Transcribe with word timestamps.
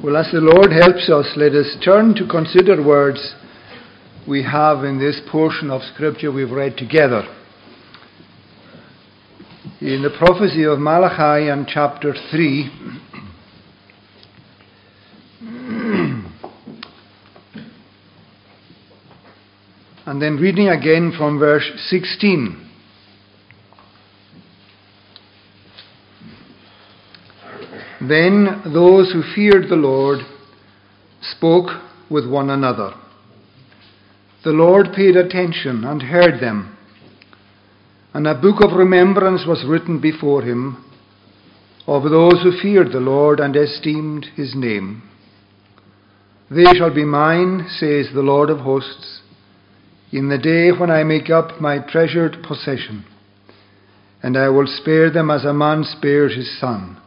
Well, 0.00 0.16
as 0.16 0.30
the 0.30 0.38
Lord 0.40 0.70
helps 0.70 1.10
us, 1.10 1.26
let 1.34 1.54
us 1.54 1.76
turn 1.84 2.14
to 2.14 2.26
consider 2.28 2.80
words 2.80 3.34
we 4.28 4.44
have 4.44 4.84
in 4.84 5.00
this 5.00 5.20
portion 5.28 5.72
of 5.72 5.82
Scripture 5.92 6.30
we've 6.30 6.52
read 6.52 6.76
together. 6.76 7.24
In 9.80 10.02
the 10.02 10.14
prophecy 10.16 10.62
of 10.62 10.78
Malachi 10.78 11.48
and 11.48 11.66
chapter 11.66 12.14
3, 12.30 12.70
and 20.06 20.22
then 20.22 20.36
reading 20.36 20.68
again 20.68 21.12
from 21.18 21.40
verse 21.40 21.68
16. 21.88 22.67
Then 28.08 28.62
those 28.72 29.12
who 29.12 29.22
feared 29.34 29.68
the 29.68 29.76
Lord 29.76 30.20
spoke 31.20 31.68
with 32.10 32.28
one 32.28 32.48
another. 32.48 32.94
The 34.44 34.50
Lord 34.50 34.88
paid 34.94 35.16
attention 35.16 35.84
and 35.84 36.00
heard 36.00 36.40
them, 36.40 36.76
and 38.14 38.26
a 38.26 38.40
book 38.40 38.62
of 38.62 38.76
remembrance 38.76 39.44
was 39.46 39.64
written 39.68 40.00
before 40.00 40.42
him 40.42 40.84
of 41.86 42.04
those 42.04 42.42
who 42.42 42.58
feared 42.62 42.92
the 42.92 43.00
Lord 43.00 43.40
and 43.40 43.54
esteemed 43.56 44.26
his 44.36 44.54
name. 44.54 45.02
They 46.50 46.64
shall 46.76 46.94
be 46.94 47.04
mine, 47.04 47.66
says 47.68 48.08
the 48.14 48.22
Lord 48.22 48.48
of 48.48 48.60
hosts, 48.60 49.20
in 50.12 50.28
the 50.28 50.38
day 50.38 50.70
when 50.70 50.90
I 50.90 51.02
make 51.02 51.28
up 51.28 51.60
my 51.60 51.78
treasured 51.78 52.38
possession, 52.46 53.04
and 54.22 54.36
I 54.36 54.48
will 54.48 54.66
spare 54.66 55.10
them 55.10 55.30
as 55.30 55.44
a 55.44 55.52
man 55.52 55.84
spares 55.84 56.34
his 56.34 56.58
son 56.58 56.98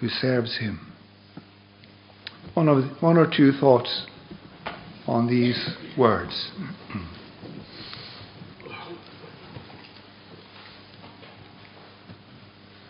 who 0.00 0.08
serves 0.08 0.58
him. 0.58 0.80
One, 2.54 2.68
of, 2.68 2.84
one 3.00 3.16
or 3.16 3.30
two 3.34 3.52
thoughts 3.52 4.06
on 5.06 5.26
these 5.26 5.70
words. 5.96 6.50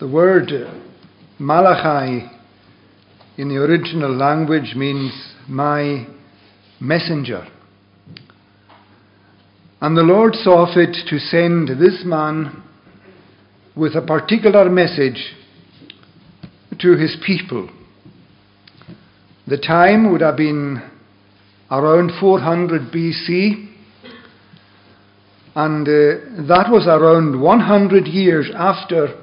the 0.00 0.08
word 0.08 0.50
Malachi 1.38 2.26
in 3.36 3.48
the 3.48 3.56
original 3.56 4.14
language 4.16 4.74
means 4.74 5.12
my 5.48 6.06
messenger. 6.80 7.46
And 9.80 9.96
the 9.96 10.02
Lord 10.02 10.34
saw 10.34 10.72
fit 10.72 10.96
to 11.08 11.18
send 11.18 11.68
this 11.68 12.02
man 12.04 12.62
with 13.76 13.94
a 13.94 14.00
particular 14.00 14.70
message 14.70 15.34
to 16.80 16.96
his 16.96 17.16
people. 17.24 17.68
The 19.46 19.58
time 19.58 20.10
would 20.12 20.20
have 20.20 20.36
been 20.36 20.82
around 21.70 22.12
400 22.20 22.92
BC, 22.92 23.72
and 25.54 25.86
uh, 25.86 26.46
that 26.48 26.66
was 26.70 26.86
around 26.86 27.40
100 27.40 28.06
years 28.06 28.50
after 28.54 29.22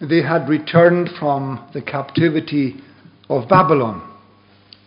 they 0.00 0.22
had 0.22 0.48
returned 0.48 1.10
from 1.18 1.68
the 1.72 1.80
captivity 1.82 2.76
of 3.28 3.48
Babylon. 3.48 4.14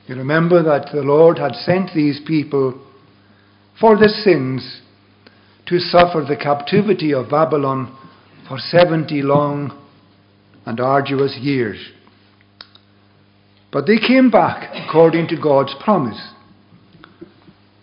You 0.07 0.15
remember 0.15 0.63
that 0.63 0.91
the 0.93 1.01
Lord 1.01 1.37
had 1.37 1.53
sent 1.53 1.91
these 1.93 2.19
people 2.25 2.85
for 3.79 3.97
their 3.97 4.09
sins 4.09 4.81
to 5.67 5.79
suffer 5.79 6.25
the 6.27 6.35
captivity 6.35 7.13
of 7.13 7.29
Babylon 7.29 7.95
for 8.47 8.57
70 8.57 9.21
long 9.21 9.85
and 10.69 10.79
arduous 10.79 11.35
years. 11.41 11.79
But 13.71 13.87
they 13.87 13.97
came 13.97 14.29
back 14.29 14.69
according 14.75 15.27
to 15.29 15.41
God's 15.41 15.73
promise. 15.83 16.21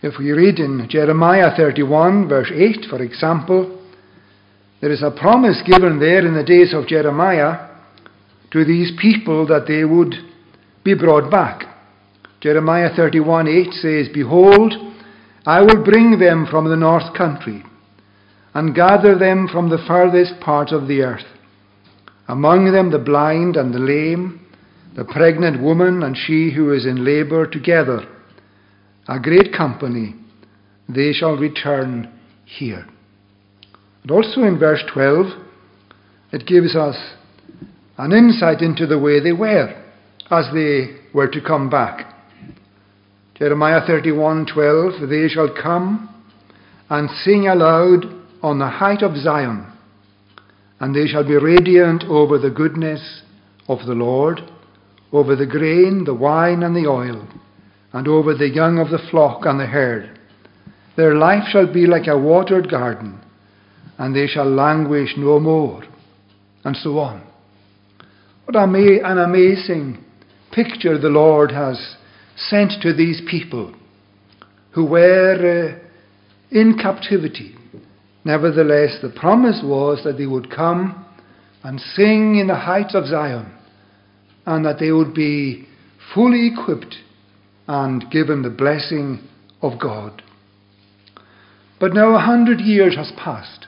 If 0.01 0.17
we 0.17 0.31
read 0.31 0.57
in 0.59 0.87
Jeremiah 0.89 1.51
31, 1.55 2.29
verse 2.29 2.49
8, 2.49 2.85
for 2.89 3.03
example, 3.03 3.85
there 4.79 4.89
is 4.89 5.03
a 5.03 5.11
promise 5.11 5.61
given 5.65 5.99
there 5.99 6.25
in 6.25 6.33
the 6.33 6.45
days 6.45 6.73
of 6.73 6.87
Jeremiah 6.87 7.75
to 8.51 8.63
these 8.63 8.93
people 9.01 9.45
that 9.47 9.65
they 9.67 9.83
would 9.83 10.15
be 10.85 10.93
brought 10.93 11.29
back. 11.29 11.63
Jeremiah 12.39 12.95
31 12.95 13.49
8 13.49 13.73
says, 13.73 14.07
Behold, 14.13 14.73
I 15.45 15.59
will 15.59 15.83
bring 15.83 16.19
them 16.19 16.47
from 16.49 16.69
the 16.69 16.77
north 16.77 17.13
country 17.17 17.65
and 18.53 18.73
gather 18.73 19.19
them 19.19 19.49
from 19.51 19.69
the 19.69 19.83
farthest 19.85 20.39
parts 20.39 20.71
of 20.71 20.87
the 20.87 21.01
earth 21.01 21.25
among 22.27 22.71
them 22.71 22.91
the 22.91 22.99
blind 22.99 23.55
and 23.55 23.73
the 23.73 23.79
lame, 23.79 24.45
the 24.95 25.05
pregnant 25.05 25.61
woman 25.61 26.03
and 26.03 26.17
she 26.17 26.51
who 26.51 26.73
is 26.73 26.85
in 26.85 27.05
labour 27.05 27.47
together, 27.47 28.05
a 29.07 29.19
great 29.19 29.53
company, 29.53 30.15
they 30.89 31.13
shall 31.13 31.37
return 31.37 32.11
here. 32.45 32.85
And 34.03 34.11
also 34.11 34.43
in 34.43 34.59
verse 34.59 34.83
12, 34.93 35.27
it 36.33 36.45
gives 36.45 36.75
us 36.75 36.95
an 37.97 38.11
insight 38.11 38.61
into 38.61 38.85
the 38.85 38.99
way 38.99 39.19
they 39.19 39.31
were 39.31 39.83
as 40.29 40.45
they 40.53 40.97
were 41.13 41.27
to 41.27 41.41
come 41.41 41.69
back. 41.69 42.13
Jeremiah 43.35 43.81
31:12 43.87 45.09
They 45.09 45.27
shall 45.29 45.49
come 45.61 46.09
and 46.89 47.09
sing 47.23 47.47
aloud 47.47 48.05
on 48.41 48.59
the 48.59 48.67
height 48.67 49.01
of 49.01 49.15
Zion 49.17 49.76
and 50.79 50.95
they 50.95 51.07
shall 51.07 51.23
be 51.23 51.35
radiant 51.35 52.03
over 52.05 52.37
the 52.37 52.51
goodness 52.51 53.21
of 53.67 53.79
the 53.87 53.93
Lord, 53.93 54.41
over 55.11 55.35
the 55.35 55.45
grain, 55.45 56.03
the 56.05 56.13
wine, 56.13 56.63
and 56.63 56.75
the 56.75 56.87
oil, 56.87 57.27
and 57.93 58.07
over 58.07 58.33
the 58.33 58.49
young 58.49 58.77
of 58.77 58.89
the 58.89 58.99
flock 59.09 59.45
and 59.45 59.59
the 59.59 59.65
herd. 59.65 60.19
Their 60.95 61.15
life 61.15 61.43
shall 61.51 61.71
be 61.71 61.87
like 61.87 62.07
a 62.07 62.17
watered 62.17 62.69
garden, 62.69 63.19
and 63.97 64.15
they 64.15 64.27
shall 64.27 64.49
languish 64.49 65.13
no 65.17 65.39
more. 65.39 65.83
And 66.63 66.75
so 66.75 66.99
on. 66.99 67.23
What 68.45 68.55
an 68.55 69.17
amazing 69.17 70.03
picture 70.51 70.97
the 70.97 71.09
Lord 71.09 71.51
has 71.51 71.95
sent 72.35 72.81
to 72.81 72.93
these 72.93 73.21
people 73.29 73.73
who 74.71 74.85
were 74.85 75.75
uh, 75.75 75.87
in 76.51 76.77
captivity 76.77 77.56
Nevertheless, 78.27 78.97
the 79.01 79.07
promise 79.07 79.61
was 79.63 80.01
that 80.03 80.17
they 80.17 80.25
would 80.25 80.51
come 80.51 81.05
and 81.63 81.79
sing 81.79 82.35
in 82.35 82.47
the 82.47 82.57
heights 82.57 82.93
of 82.93 83.07
Zion, 83.07 83.49
and 84.45 84.65
that 84.65 84.79
they 84.79 84.91
would 84.91 85.13
be 85.13 85.65
fully 86.13 86.47
equipped 86.51 86.95
and 87.69 88.11
given 88.11 88.41
the 88.41 88.49
blessing 88.49 89.25
of 89.61 89.79
God. 89.79 90.21
But 91.79 91.93
now 91.93 92.15
a 92.15 92.19
hundred 92.19 92.59
years 92.59 92.97
has 92.97 93.13
passed 93.15 93.67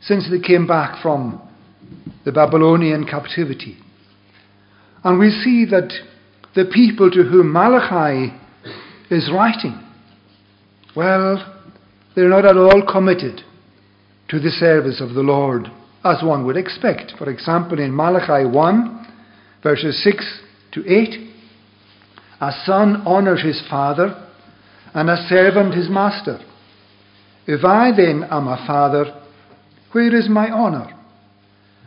since 0.00 0.30
they 0.30 0.40
came 0.40 0.66
back 0.66 1.02
from 1.02 1.46
the 2.24 2.32
Babylonian 2.32 3.04
captivity. 3.04 3.76
And 5.04 5.18
we 5.18 5.28
see 5.28 5.66
that 5.70 5.92
the 6.54 6.64
people 6.72 7.10
to 7.10 7.24
whom 7.24 7.52
Malachi 7.52 8.32
is 9.10 9.30
writing, 9.30 9.78
well, 10.96 11.60
they're 12.16 12.30
not 12.30 12.46
at 12.46 12.56
all 12.56 12.82
committed 12.90 13.42
to 14.28 14.38
the 14.38 14.50
service 14.50 15.00
of 15.00 15.14
the 15.14 15.22
Lord, 15.22 15.70
as 16.04 16.22
one 16.22 16.44
would 16.46 16.56
expect. 16.56 17.12
For 17.18 17.30
example, 17.30 17.78
in 17.78 17.94
Malachi 17.94 18.46
1, 18.46 19.06
verses 19.62 20.02
6 20.04 20.40
to 20.72 20.86
8, 20.86 21.28
a 22.40 22.52
son 22.64 23.02
honours 23.06 23.42
his 23.42 23.62
father, 23.68 24.24
and 24.94 25.10
a 25.10 25.26
servant 25.28 25.74
his 25.74 25.88
master. 25.88 26.38
If 27.46 27.64
I 27.64 27.90
then 27.96 28.24
am 28.30 28.46
a 28.46 28.62
father, 28.66 29.22
where 29.92 30.14
is 30.14 30.28
my 30.28 30.50
honour? 30.50 30.94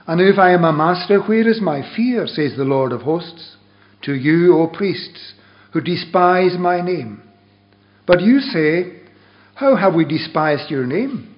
And 0.07 0.19
if 0.19 0.39
I 0.39 0.51
am 0.53 0.63
a 0.63 0.73
master, 0.73 1.21
where 1.21 1.47
is 1.47 1.61
my 1.61 1.81
fear, 1.95 2.25
says 2.27 2.53
the 2.57 2.63
Lord 2.63 2.91
of 2.91 3.01
hosts, 3.01 3.55
to 4.03 4.13
you, 4.13 4.57
O 4.57 4.67
priests, 4.67 5.33
who 5.73 5.81
despise 5.81 6.57
my 6.57 6.81
name? 6.81 7.21
But 8.07 8.21
you 8.21 8.39
say, 8.39 9.01
How 9.55 9.75
have 9.75 9.93
we 9.93 10.05
despised 10.05 10.71
your 10.71 10.85
name? 10.87 11.30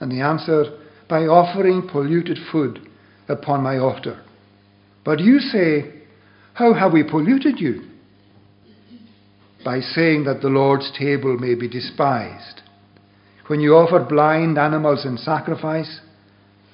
And 0.00 0.10
the 0.10 0.22
answer, 0.22 0.64
by 1.08 1.22
offering 1.22 1.88
polluted 1.90 2.38
food 2.50 2.88
upon 3.28 3.62
my 3.62 3.78
altar. 3.78 4.22
But 5.04 5.20
you 5.20 5.38
say, 5.38 5.92
How 6.54 6.74
have 6.74 6.92
we 6.92 7.02
polluted 7.02 7.60
you? 7.60 7.82
By 9.64 9.80
saying 9.80 10.24
that 10.24 10.40
the 10.40 10.48
Lord's 10.48 10.90
table 10.98 11.36
may 11.38 11.54
be 11.54 11.68
despised. 11.68 12.62
When 13.46 13.60
you 13.60 13.74
offer 13.74 14.04
blind 14.04 14.58
animals 14.58 15.04
in 15.04 15.18
sacrifice, 15.18 16.00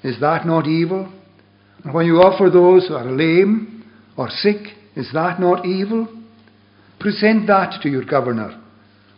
is 0.04 0.20
that 0.20 0.46
not 0.46 0.66
evil? 0.66 1.12
And 1.82 1.94
when 1.94 2.06
you 2.06 2.16
offer 2.16 2.50
those 2.50 2.86
who 2.86 2.94
are 2.94 3.10
lame 3.10 3.90
or 4.16 4.28
sick, 4.30 4.74
is 4.94 5.10
that 5.14 5.40
not 5.40 5.64
evil? 5.66 6.08
Present 7.00 7.46
that 7.46 7.80
to 7.82 7.88
your 7.88 8.04
governor. 8.04 8.62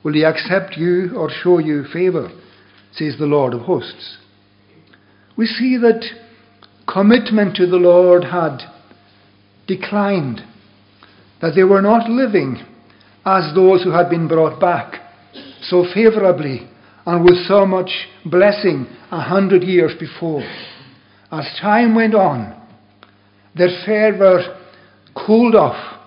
Will 0.02 0.14
he 0.14 0.25
accept 0.25 0.76
you 0.76 1.16
or 1.16 1.31
show 1.31 1.58
you 1.58 1.84
favour? 1.93 2.31
Says 2.93 3.17
the 3.19 3.26
Lord 3.26 3.55
of 3.55 3.62
hosts. 3.62 4.19
We 5.37 5.46
see 5.46 5.76
that 5.79 6.05
commitment 6.93 7.56
to 7.56 7.67
the 7.67 7.76
Lord 7.76 8.25
had 8.25 8.58
declined 9.67 10.40
that 11.40 11.55
they 11.55 11.62
were 11.62 11.82
not 11.82 12.11
living 12.11 12.64
as 13.25 13.55
those 13.55 13.85
who 13.85 13.90
had 13.90 14.08
been 14.08 14.26
brought 14.26 14.61
back 14.61 14.94
so 15.62 15.85
favourably 15.94 16.69
and 17.06 17.25
with 17.25 17.46
so 17.46 17.64
much 17.67 17.90
blessing 18.25 18.87
a 19.11 19.20
hundred 19.20 19.62
years 19.62 19.93
before. 19.99 20.43
As 21.31 21.46
time 21.61 21.94
went 21.94 22.14
on, 22.14 22.55
their 23.55 23.70
fervour 23.85 24.58
cooled 25.14 25.55
off. 25.55 25.99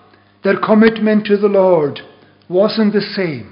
Their 0.42 0.58
commitment 0.58 1.26
to 1.26 1.36
the 1.36 1.48
Lord 1.48 2.00
wasn't 2.48 2.92
the 2.92 3.00
same. 3.00 3.51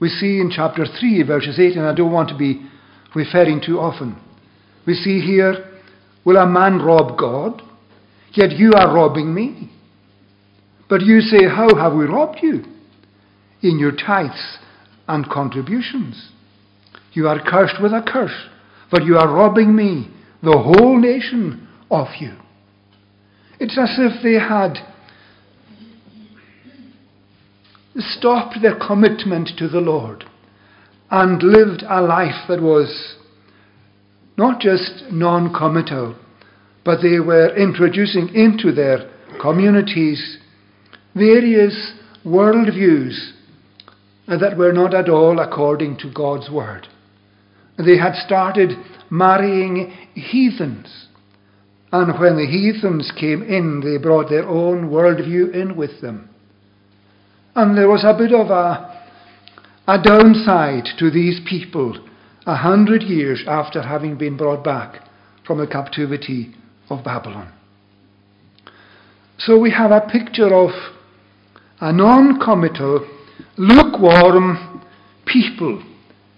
We 0.00 0.08
see 0.08 0.40
in 0.40 0.50
chapter 0.50 0.86
3, 0.86 1.22
verses 1.24 1.58
8, 1.58 1.76
and 1.76 1.86
I 1.86 1.94
don't 1.94 2.12
want 2.12 2.30
to 2.30 2.36
be 2.36 2.66
referring 3.14 3.60
too 3.64 3.78
often. 3.78 4.18
We 4.86 4.94
see 4.94 5.20
here, 5.20 5.66
Will 6.24 6.36
a 6.36 6.46
man 6.46 6.78
rob 6.78 7.18
God? 7.18 7.62
Yet 8.32 8.52
you 8.52 8.72
are 8.74 8.94
robbing 8.94 9.34
me. 9.34 9.70
But 10.88 11.02
you 11.02 11.20
say, 11.20 11.44
How 11.44 11.74
have 11.76 11.94
we 11.94 12.04
robbed 12.06 12.38
you? 12.42 12.64
In 13.62 13.78
your 13.78 13.92
tithes 13.92 14.58
and 15.06 15.28
contributions. 15.28 16.30
You 17.12 17.28
are 17.28 17.40
cursed 17.40 17.82
with 17.82 17.92
a 17.92 18.02
curse, 18.06 18.46
but 18.90 19.04
you 19.04 19.18
are 19.18 19.32
robbing 19.32 19.74
me, 19.74 20.08
the 20.42 20.56
whole 20.56 20.98
nation, 20.98 21.68
of 21.90 22.06
you. 22.20 22.36
It's 23.58 23.76
as 23.76 23.96
if 23.98 24.22
they 24.22 24.34
had 24.34 24.78
stopped 27.98 28.58
their 28.62 28.78
commitment 28.78 29.50
to 29.58 29.68
the 29.68 29.80
Lord 29.80 30.24
and 31.10 31.42
lived 31.42 31.82
a 31.88 32.00
life 32.00 32.46
that 32.48 32.62
was 32.62 33.16
not 34.36 34.60
just 34.60 35.04
non 35.10 35.52
committal, 35.52 36.16
but 36.84 37.02
they 37.02 37.18
were 37.18 37.54
introducing 37.56 38.28
into 38.34 38.72
their 38.72 39.10
communities 39.40 40.38
various 41.14 41.92
worldviews 42.24 43.32
that 44.26 44.56
were 44.56 44.72
not 44.72 44.94
at 44.94 45.08
all 45.08 45.40
according 45.40 45.98
to 45.98 46.12
God's 46.12 46.48
word. 46.50 46.86
They 47.76 47.98
had 47.98 48.14
started 48.14 48.70
marrying 49.10 49.92
heathens. 50.14 51.08
And 51.92 52.18
when 52.20 52.36
the 52.36 52.46
heathens 52.46 53.12
came 53.18 53.42
in, 53.42 53.80
they 53.80 54.00
brought 54.00 54.30
their 54.30 54.48
own 54.48 54.90
worldview 54.90 55.52
in 55.52 55.76
with 55.76 56.00
them. 56.00 56.29
And 57.54 57.76
there 57.76 57.88
was 57.88 58.04
a 58.04 58.16
bit 58.16 58.32
of 58.32 58.50
a, 58.50 59.02
a 59.86 60.02
downside 60.02 60.88
to 60.98 61.10
these 61.10 61.40
people 61.48 62.06
a 62.46 62.56
hundred 62.56 63.02
years 63.02 63.42
after 63.46 63.82
having 63.82 64.16
been 64.16 64.36
brought 64.36 64.64
back 64.64 65.02
from 65.46 65.58
the 65.58 65.66
captivity 65.66 66.54
of 66.88 67.04
Babylon. 67.04 67.52
So 69.38 69.58
we 69.58 69.70
have 69.70 69.90
a 69.90 70.00
picture 70.00 70.54
of 70.54 70.70
a 71.80 71.92
non 71.92 72.38
committal, 72.38 73.08
lukewarm 73.56 74.84
people 75.26 75.82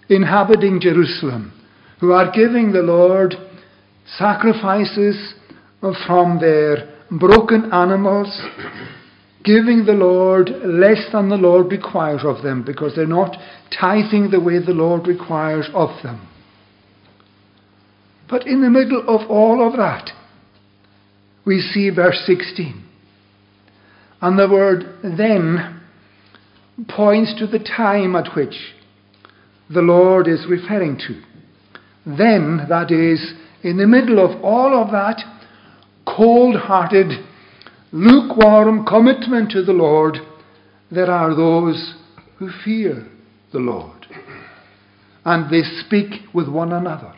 inhabiting 0.09 0.79
Jerusalem 0.79 1.51
who 1.99 2.11
are 2.11 2.31
giving 2.31 2.71
the 2.71 2.81
Lord 2.81 3.35
sacrifices 4.17 5.35
from 6.07 6.39
their 6.39 6.93
broken 7.11 7.71
animals, 7.71 8.41
giving 9.43 9.85
the 9.85 9.93
Lord 9.93 10.49
less 10.63 11.05
than 11.11 11.29
the 11.29 11.35
Lord 11.35 11.71
requires 11.71 12.21
of 12.23 12.43
them 12.43 12.63
because 12.63 12.93
they're 12.95 13.05
not 13.05 13.35
tithing 13.79 14.31
the 14.31 14.39
way 14.39 14.59
the 14.59 14.71
Lord 14.71 15.07
requires 15.07 15.69
of 15.73 15.89
them. 16.01 16.29
But 18.29 18.47
in 18.47 18.61
the 18.61 18.69
middle 18.69 19.03
of 19.07 19.29
all 19.29 19.67
of 19.67 19.77
that, 19.77 20.09
we 21.45 21.59
see 21.59 21.89
verse 21.89 22.23
16. 22.25 22.83
And 24.21 24.39
the 24.39 24.49
word 24.49 24.85
then 25.03 25.81
points 26.87 27.35
to 27.39 27.47
the 27.47 27.59
time 27.59 28.15
at 28.15 28.35
which 28.35 28.55
the 29.69 29.81
Lord 29.81 30.27
is 30.27 30.45
referring 30.49 30.97
to. 31.07 31.21
Then, 32.05 32.65
that 32.69 32.91
is, 32.91 33.33
in 33.61 33.77
the 33.77 33.87
middle 33.87 34.23
of 34.23 34.41
all 34.43 34.81
of 34.81 34.91
that 34.91 35.21
cold 36.05 36.55
hearted, 36.55 37.11
lukewarm 37.93 38.85
commitment 38.85 39.51
to 39.51 39.63
the 39.63 39.71
Lord, 39.71 40.17
there 40.91 41.09
are 41.09 41.33
those 41.33 41.95
who 42.37 42.49
fear 42.65 43.07
the 43.53 43.59
Lord. 43.59 44.07
And 45.23 45.49
they 45.49 45.61
speak 45.85 46.23
with 46.33 46.49
one 46.49 46.73
another. 46.73 47.13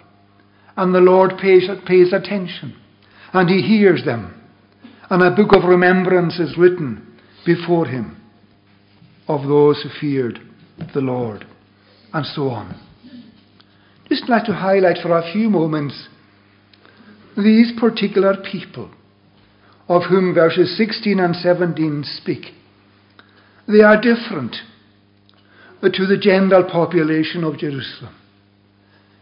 And 0.78 0.94
the 0.94 1.00
Lord 1.00 1.34
pays, 1.42 1.68
pays 1.88 2.14
attention. 2.14 2.76
And 3.34 3.50
He 3.50 3.62
hears 3.62 4.06
them 4.06 4.36
and 5.10 5.22
a 5.22 5.36
book 5.36 5.56
of 5.56 5.68
remembrance 5.68 6.40
is 6.40 6.58
written 6.58 7.06
before 7.46 7.86
him 7.86 8.18
of 9.28 9.48
those 9.48 9.82
who 9.84 9.90
feared 10.00 10.40
the 10.94 11.02
Lord, 11.02 11.46
and 12.14 12.26
so 12.26 12.50
on. 12.50 12.80
Just 14.10 14.30
like 14.30 14.46
to 14.46 14.54
highlight 14.54 14.98
for 15.02 15.18
a 15.18 15.32
few 15.32 15.50
moments 15.50 16.08
these 17.38 17.72
particular 17.80 18.36
people 18.52 18.90
of 19.88 20.04
whom 20.10 20.34
verses 20.34 20.78
16 20.78 21.20
and 21.20 21.36
17 21.36 22.04
speak. 22.22 22.54
They 23.68 23.82
are 23.82 24.00
different 24.00 24.56
to 25.82 26.06
the 26.08 26.18
general 26.20 26.64
population 26.64 27.44
of 27.44 27.60
Jerusalem 27.60 28.16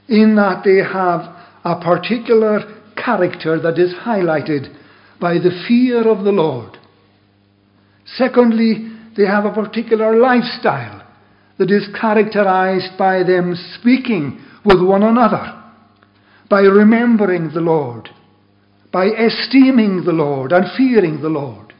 in 0.07 0.36
that 0.36 0.63
they 0.63 0.77
have 0.77 1.21
a 1.63 1.81
particular 1.81 2.60
character 2.95 3.60
that 3.60 3.80
is 3.80 3.94
highlighted 3.94 4.74
by 5.19 5.36
the 5.36 5.63
fear 5.68 6.07
of 6.07 6.24
the 6.24 6.31
Lord. 6.31 6.77
Secondly, 8.06 8.92
they 9.15 9.25
have 9.25 9.45
a 9.45 9.54
particular 9.54 10.18
lifestyle 10.18 11.06
that 11.57 11.71
is 11.71 11.88
characterized 12.00 12.98
by 12.98 13.24
them 13.24 13.56
speaking 13.80 14.44
with 14.65 14.81
one 14.81 15.04
another, 15.04 15.62
by 16.50 16.62
remembering 16.62 17.51
the 17.54 17.62
Lord, 17.62 18.10
by 18.94 19.07
esteeming 19.07 20.04
the 20.06 20.12
Lord 20.12 20.51
and 20.51 20.66
fearing 20.78 21.19
the 21.22 21.30
Lord. 21.30 21.74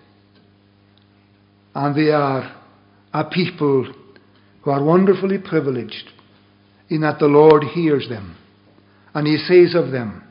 And 1.76 1.96
they 1.96 2.12
are 2.12 2.60
a 3.14 3.24
people 3.24 3.94
who 4.64 4.72
are 4.72 4.84
wonderfully 4.84 5.38
privileged 5.38 6.10
in 6.90 7.02
that 7.02 7.20
the 7.20 7.28
Lord 7.28 7.64
hears 7.64 8.10
them. 8.10 8.36
And 9.14 9.28
He 9.28 9.38
says 9.38 9.76
of 9.76 9.92
them 9.92 10.24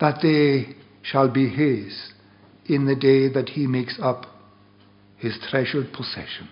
that 0.00 0.20
they 0.22 0.76
shall 1.02 1.28
be 1.28 1.48
his 1.48 2.12
in 2.66 2.86
the 2.86 2.94
day 2.94 3.28
that 3.32 3.48
he 3.50 3.66
makes 3.66 3.98
up 4.00 4.26
his 5.16 5.36
treasured 5.50 5.92
possession. 5.92 6.48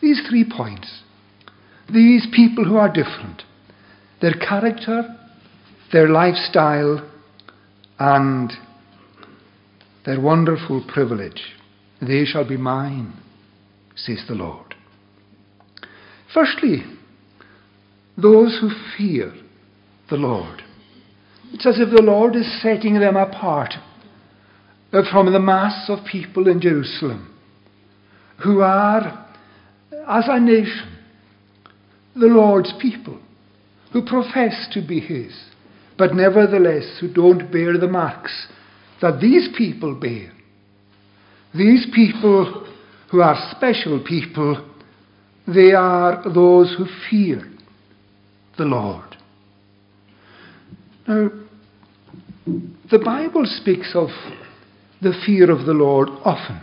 These 0.00 0.22
three 0.28 0.44
points, 0.44 1.02
these 1.92 2.26
people 2.34 2.64
who 2.64 2.76
are 2.76 2.92
different, 2.92 3.42
their 4.20 4.32
character, 4.32 5.16
their 5.92 6.08
lifestyle, 6.08 7.09
and 8.00 8.52
their 10.06 10.20
wonderful 10.20 10.84
privilege, 10.92 11.42
they 12.00 12.24
shall 12.24 12.48
be 12.48 12.56
mine, 12.56 13.12
says 13.94 14.24
the 14.26 14.34
Lord. 14.34 14.74
Firstly, 16.32 16.82
those 18.16 18.58
who 18.60 18.70
fear 18.96 19.34
the 20.08 20.16
Lord. 20.16 20.62
It's 21.52 21.66
as 21.66 21.78
if 21.78 21.90
the 21.94 22.02
Lord 22.02 22.34
is 22.36 22.62
setting 22.62 22.98
them 22.98 23.16
apart 23.16 23.74
from 25.12 25.32
the 25.32 25.38
mass 25.38 25.88
of 25.88 26.04
people 26.10 26.48
in 26.48 26.60
Jerusalem 26.60 27.36
who 28.42 28.60
are, 28.60 29.26
as 30.08 30.24
a 30.26 30.40
nation, 30.40 30.96
the 32.14 32.26
Lord's 32.26 32.72
people, 32.80 33.20
who 33.92 34.04
profess 34.04 34.68
to 34.72 34.80
be 34.86 35.00
His, 35.00 35.32
but 36.00 36.14
nevertheless 36.14 36.96
who 36.98 37.12
don't 37.12 37.52
bear 37.52 37.76
the 37.76 37.86
marks 37.86 38.32
that 39.02 39.20
these 39.20 39.50
people 39.56 39.94
bear. 39.94 40.32
These 41.54 41.88
people 41.94 42.66
who 43.10 43.20
are 43.20 43.52
special 43.54 44.02
people, 44.02 44.66
they 45.46 45.72
are 45.72 46.22
those 46.24 46.74
who 46.78 46.86
fear 47.10 47.46
the 48.56 48.64
Lord. 48.64 49.14
Now, 51.06 51.28
the 52.90 52.98
Bible 53.04 53.44
speaks 53.44 53.92
of 53.94 54.08
the 55.02 55.12
fear 55.26 55.50
of 55.50 55.66
the 55.66 55.74
Lord 55.74 56.08
often. 56.24 56.62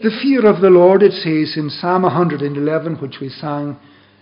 The 0.00 0.16
fear 0.22 0.46
of 0.46 0.60
the 0.60 0.70
Lord, 0.70 1.02
it 1.02 1.10
says 1.10 1.56
in 1.56 1.70
Psalm 1.70 2.02
111, 2.02 2.96
which 3.02 3.16
we 3.20 3.28
sang, 3.28 3.76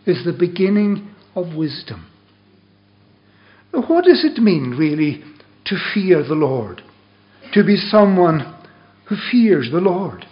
is 0.07 0.25
the 0.25 0.33
beginning 0.33 1.11
of 1.35 1.55
wisdom. 1.55 2.07
What 3.73 4.05
does 4.05 4.25
it 4.25 4.41
mean, 4.41 4.71
really, 4.79 5.23
to 5.67 5.77
fear 5.95 6.23
the 6.23 6.35
Lord? 6.35 6.83
To 7.53 7.65
be 7.65 7.77
someone 7.77 8.55
who 9.09 9.17
fears 9.31 9.71
the 9.71 9.81
Lord? 9.81 10.27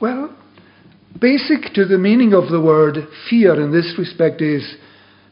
Well, 0.00 0.36
basic 1.20 1.74
to 1.74 1.84
the 1.84 1.98
meaning 1.98 2.32
of 2.32 2.50
the 2.50 2.60
word 2.60 2.96
fear 3.28 3.60
in 3.60 3.72
this 3.72 3.94
respect 3.98 4.40
is 4.40 4.76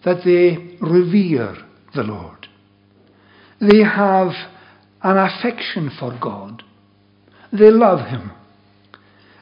that 0.04 0.22
they 0.24 0.76
revere 0.80 1.56
the 1.94 2.02
Lord. 2.02 2.46
They 3.60 3.82
have 3.82 4.32
an 5.02 5.18
affection 5.18 5.90
for 5.98 6.16
God. 6.20 6.62
They 7.52 7.70
love 7.70 8.08
Him. 8.08 8.32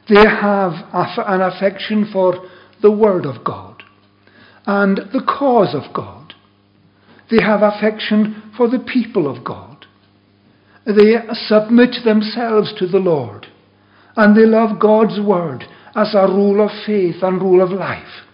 They 0.09 0.27
have 0.27 0.73
an 0.93 1.41
affection 1.41 2.09
for 2.11 2.47
the 2.81 2.91
Word 2.91 3.25
of 3.25 3.43
God 3.43 3.83
and 4.65 4.97
the 4.97 5.23
cause 5.25 5.73
of 5.73 5.93
God. 5.93 6.20
They 7.31 7.41
have 7.41 7.61
affection 7.61 8.51
for 8.57 8.69
the 8.69 8.79
people 8.79 9.33
of 9.33 9.43
God. 9.43 9.85
They 10.85 11.15
submit 11.47 11.95
themselves 12.03 12.73
to 12.77 12.87
the 12.87 12.99
Lord 12.99 13.47
and 14.17 14.35
they 14.35 14.45
love 14.45 14.79
God's 14.79 15.19
Word 15.19 15.63
as 15.95 16.13
a 16.13 16.27
rule 16.27 16.63
of 16.63 16.71
faith 16.85 17.15
and 17.21 17.41
rule 17.41 17.63
of 17.63 17.71
life. 17.71 18.25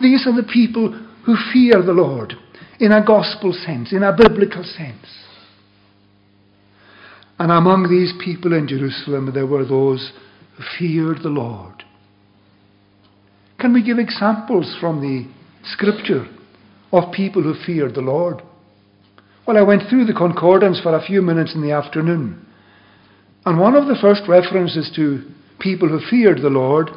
These 0.00 0.26
are 0.26 0.34
the 0.34 0.48
people 0.48 0.92
who 1.26 1.36
fear 1.52 1.82
the 1.82 1.92
Lord 1.92 2.34
in 2.80 2.92
a 2.92 3.04
gospel 3.04 3.52
sense, 3.52 3.92
in 3.92 4.02
a 4.02 4.16
biblical 4.16 4.64
sense. 4.64 5.06
And 7.38 7.52
among 7.52 7.88
these 7.90 8.12
people 8.24 8.52
in 8.52 8.68
Jerusalem, 8.68 9.30
there 9.34 9.46
were 9.46 9.64
those 9.64 10.12
who 10.56 10.62
feared 10.78 11.22
the 11.22 11.28
Lord. 11.28 11.84
Can 13.58 13.72
we 13.72 13.84
give 13.84 13.98
examples 13.98 14.76
from 14.80 15.00
the 15.00 15.30
scripture 15.64 16.26
of 16.92 17.12
people 17.12 17.42
who 17.42 17.54
feared 17.54 17.94
the 17.94 18.00
Lord? 18.00 18.42
Well, 19.46 19.56
I 19.56 19.62
went 19.62 19.88
through 19.88 20.04
the 20.04 20.12
concordance 20.12 20.80
for 20.80 20.94
a 20.94 21.04
few 21.04 21.22
minutes 21.22 21.54
in 21.54 21.62
the 21.62 21.72
afternoon. 21.72 22.46
And 23.44 23.58
one 23.58 23.74
of 23.74 23.86
the 23.86 23.96
first 24.00 24.22
references 24.28 24.90
to 24.94 25.24
people 25.58 25.88
who 25.88 26.00
feared 26.00 26.42
the 26.42 26.50
Lord 26.50 26.90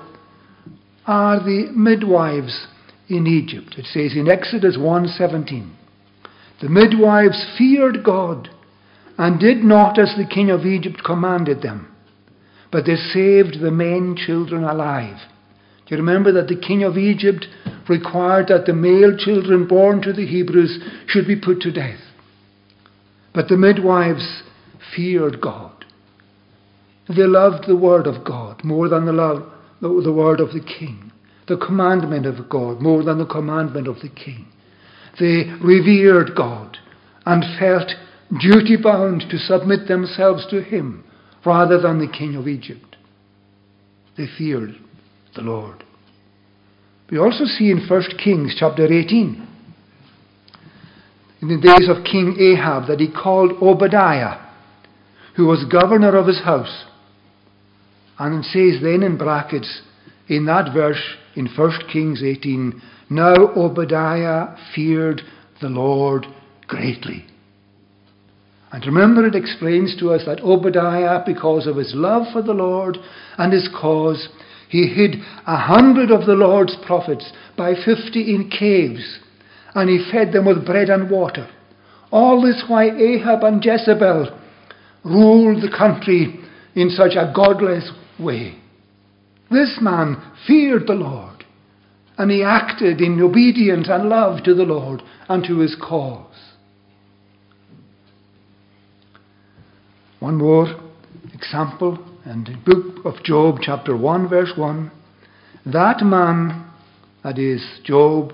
are 1.07 1.39
the 1.39 1.71
midwives 1.75 2.67
in 3.07 3.25
Egypt. 3.25 3.75
It 3.77 3.85
says 3.85 4.15
in 4.15 4.27
Exodus 4.27 4.77
1:17, 4.77 5.71
"The 6.61 6.69
midwives 6.69 7.43
feared 7.57 8.03
God 8.03 8.49
and 9.17 9.39
did 9.39 9.63
not 9.63 9.97
as 9.97 10.15
the 10.15 10.25
king 10.25 10.49
of 10.51 10.65
Egypt 10.65 11.03
commanded 11.03 11.61
them, 11.61 11.87
but 12.71 12.85
they 12.85 12.95
saved 12.95 13.59
the 13.59 13.71
men 13.71 14.15
children 14.15 14.63
alive." 14.63 15.19
Do 15.85 15.95
you 15.95 15.97
remember 15.97 16.31
that 16.33 16.47
the 16.47 16.55
king 16.55 16.83
of 16.83 16.97
Egypt 16.97 17.47
required 17.89 18.47
that 18.47 18.65
the 18.65 18.73
male 18.73 19.15
children 19.17 19.67
born 19.67 20.01
to 20.01 20.13
the 20.13 20.25
Hebrews 20.25 20.79
should 21.07 21.27
be 21.27 21.39
put 21.39 21.61
to 21.61 21.71
death? 21.71 21.99
But 23.33 23.47
the 23.49 23.57
midwives 23.57 24.43
feared 24.95 25.41
God. 25.41 25.85
They 27.07 27.23
loved 27.23 27.67
the 27.67 27.75
word 27.75 28.07
of 28.07 28.25
God 28.25 28.63
more 28.63 28.89
than 28.89 29.05
the, 29.05 29.11
love, 29.11 29.43
the, 29.81 30.11
word 30.11 30.39
of 30.39 30.53
the 30.53 30.61
king, 30.61 31.11
the 31.47 31.57
commandment 31.57 32.25
of 32.25 32.49
God 32.49 32.81
more 32.81 33.03
than 33.03 33.19
the 33.19 33.25
commandment 33.25 33.87
of 33.87 33.97
the 34.01 34.09
king. 34.09 34.47
They 35.19 35.51
revered 35.61 36.35
God 36.35 36.77
and 37.25 37.43
felt 37.59 37.91
duty 38.41 38.77
bound 38.81 39.25
to 39.29 39.37
submit 39.37 39.87
themselves 39.87 40.47
to 40.49 40.61
him 40.61 41.03
rather 41.45 41.79
than 41.79 41.99
the 41.99 42.11
king 42.11 42.35
of 42.35 42.47
Egypt. 42.47 42.95
They 44.17 44.25
feared 44.37 44.75
the 45.35 45.41
Lord. 45.41 45.83
We 47.12 47.19
also 47.19 47.45
see 47.45 47.69
in 47.69 47.88
1 47.88 48.03
Kings 48.24 48.55
chapter 48.57 48.85
18, 48.85 49.47
in 51.41 51.47
the 51.47 51.62
days 51.62 51.88
of 51.88 52.03
King 52.03 52.35
Ahab, 52.39 52.88
that 52.88 53.00
he 53.00 53.12
called 53.12 53.51
Obadiah, 53.62 54.43
who 55.35 55.45
was 55.45 55.65
governor 55.71 56.17
of 56.17 56.27
his 56.27 56.41
house, 56.41 56.85
and 58.17 58.43
it 58.43 58.45
says 58.45 58.81
then 58.81 59.03
in 59.03 59.17
brackets, 59.17 59.81
in 60.27 60.45
that 60.45 60.74
verse 60.74 61.01
in 61.35 61.47
1 61.47 61.71
Kings 61.91 62.24
18, 62.24 62.81
now 63.09 63.35
Obadiah 63.55 64.55
feared 64.74 65.21
the 65.62 65.69
Lord 65.69 66.25
greatly. 66.67 67.25
And 68.71 68.85
remember, 68.85 69.25
it 69.27 69.35
explains 69.35 69.95
to 70.00 70.12
us 70.12 70.24
that 70.25 70.41
Obadiah, 70.41 71.21
because 71.25 71.67
of 71.67 71.77
his 71.77 71.93
love 71.95 72.24
for 72.33 72.41
the 72.41 72.53
Lord 72.53 72.97
and 73.38 73.53
his 73.53 73.69
cause, 73.79 74.27
he 74.69 74.88
hid 74.88 75.15
a 75.45 75.57
hundred 75.57 76.12
of 76.12 76.25
the 76.25 76.34
Lord's 76.34 76.75
prophets 76.86 77.31
by 77.57 77.74
fifty 77.74 78.34
in 78.34 78.50
caves, 78.50 79.19
and 79.74 79.89
he 79.89 80.10
fed 80.12 80.31
them 80.31 80.45
with 80.45 80.65
bread 80.65 80.89
and 80.89 81.10
water. 81.10 81.48
All 82.12 82.41
this 82.41 82.63
while 82.67 82.89
Ahab 82.98 83.43
and 83.43 83.63
Jezebel 83.63 84.39
ruled 85.03 85.62
the 85.62 85.75
country 85.75 86.39
in 86.75 86.89
such 86.89 87.13
a 87.15 87.31
godless 87.36 87.91
way. 88.19 88.55
This 89.51 89.77
man 89.81 90.22
feared 90.48 90.88
the 90.88 90.93
Lord, 90.93 91.45
and 92.17 92.31
he 92.31 92.43
acted 92.43 93.01
in 93.01 93.22
obedience 93.22 93.88
and 93.89 94.10
love 94.10 94.43
to 94.43 94.53
the 94.53 94.63
Lord 94.63 95.01
and 95.29 95.43
to 95.45 95.60
his 95.60 95.75
cause. 95.75 96.25
One 100.19 100.38
more 100.38 100.67
example, 101.34 102.03
and 102.25 102.48
the 102.48 102.58
book 102.74 103.05
of 103.05 103.24
Job, 103.24 103.58
chapter 103.62 103.96
1, 103.96 104.27
verse 104.27 104.51
1. 104.55 104.91
That 105.67 106.01
man, 106.01 106.67
that 107.24 107.38
is 107.38 107.63
Job, 107.84 108.34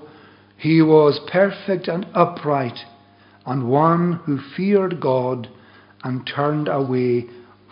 he 0.56 0.80
was 0.80 1.20
perfect 1.30 1.88
and 1.88 2.06
upright, 2.14 2.78
and 3.44 3.68
one 3.68 4.14
who 4.24 4.38
feared 4.56 4.98
God 4.98 5.48
and 6.02 6.26
turned 6.26 6.68
away 6.68 7.26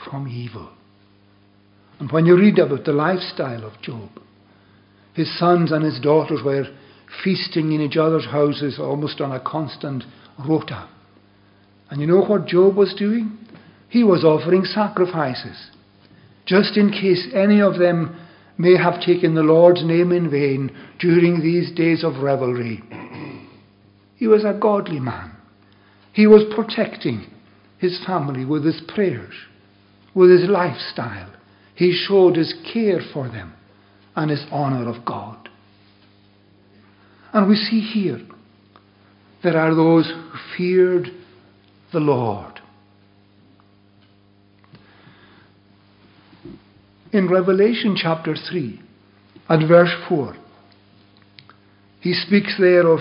from 0.05 0.29
evil. 0.29 0.69
And 1.99 2.13
when 2.13 2.27
you 2.27 2.37
read 2.37 2.59
about 2.59 2.85
the 2.85 2.93
lifestyle 2.93 3.65
of 3.65 3.81
Job, 3.81 4.11
his 5.15 5.39
sons 5.39 5.73
and 5.73 5.85
his 5.85 6.01
daughters 6.01 6.41
were 6.45 6.67
feasting 7.25 7.73
in 7.73 7.81
each 7.81 7.97
other's 7.97 8.27
houses 8.27 8.79
almost 8.79 9.21
on 9.21 9.33
a 9.33 9.41
constant 9.41 10.05
rota. 10.47 10.89
And 11.89 12.01
you 12.01 12.07
know 12.07 12.23
what 12.23 12.47
Job 12.47 12.77
was 12.77 12.95
doing? 12.95 13.39
He 13.89 14.05
was 14.05 14.23
offering 14.23 14.65
sacrifices, 14.65 15.71
just 16.51 16.77
in 16.77 16.91
case 16.91 17.29
any 17.33 17.63
of 17.63 17.79
them 17.79 18.19
may 18.59 18.77
have 18.77 19.01
taken 19.01 19.37
the 19.37 19.43
Lord's 19.43 19.85
name 19.85 20.11
in 20.11 20.29
vain 20.29 20.77
during 20.99 21.41
these 21.41 21.71
days 21.77 22.03
of 22.03 22.25
revelry. 22.25 22.83
He 24.17 24.27
was 24.27 24.45
a 24.45 24.59
godly 24.61 24.99
man. 24.99 25.31
He 26.13 26.27
was 26.27 26.53
protecting 26.53 27.25
his 27.79 28.05
family 28.05 28.45
with 28.45 28.65
his 28.65 28.83
prayers, 28.89 29.33
with 30.13 30.29
his 30.29 30.51
lifestyle. 30.51 31.33
He 31.77 31.93
showed 31.93 32.35
his 32.35 32.53
care 32.73 33.01
for 33.15 33.29
them 33.29 33.55
and 34.17 34.29
his 34.29 34.45
honour 34.51 34.89
of 34.89 35.05
God. 35.05 35.49
And 37.33 37.49
we 37.49 37.55
see 37.55 37.81
here 37.81 38.21
there 39.45 39.57
are 39.57 39.73
those 39.73 40.09
who 40.09 40.57
feared 40.57 41.07
the 41.93 42.01
Lord. 42.01 42.50
In 47.13 47.29
Revelation 47.29 47.97
chapter 48.01 48.37
3 48.37 48.81
and 49.49 49.69
verse 49.69 49.93
4, 50.09 50.37
he 52.01 52.15
speaks 52.15 52.55
there 52.59 52.87
of 52.87 53.01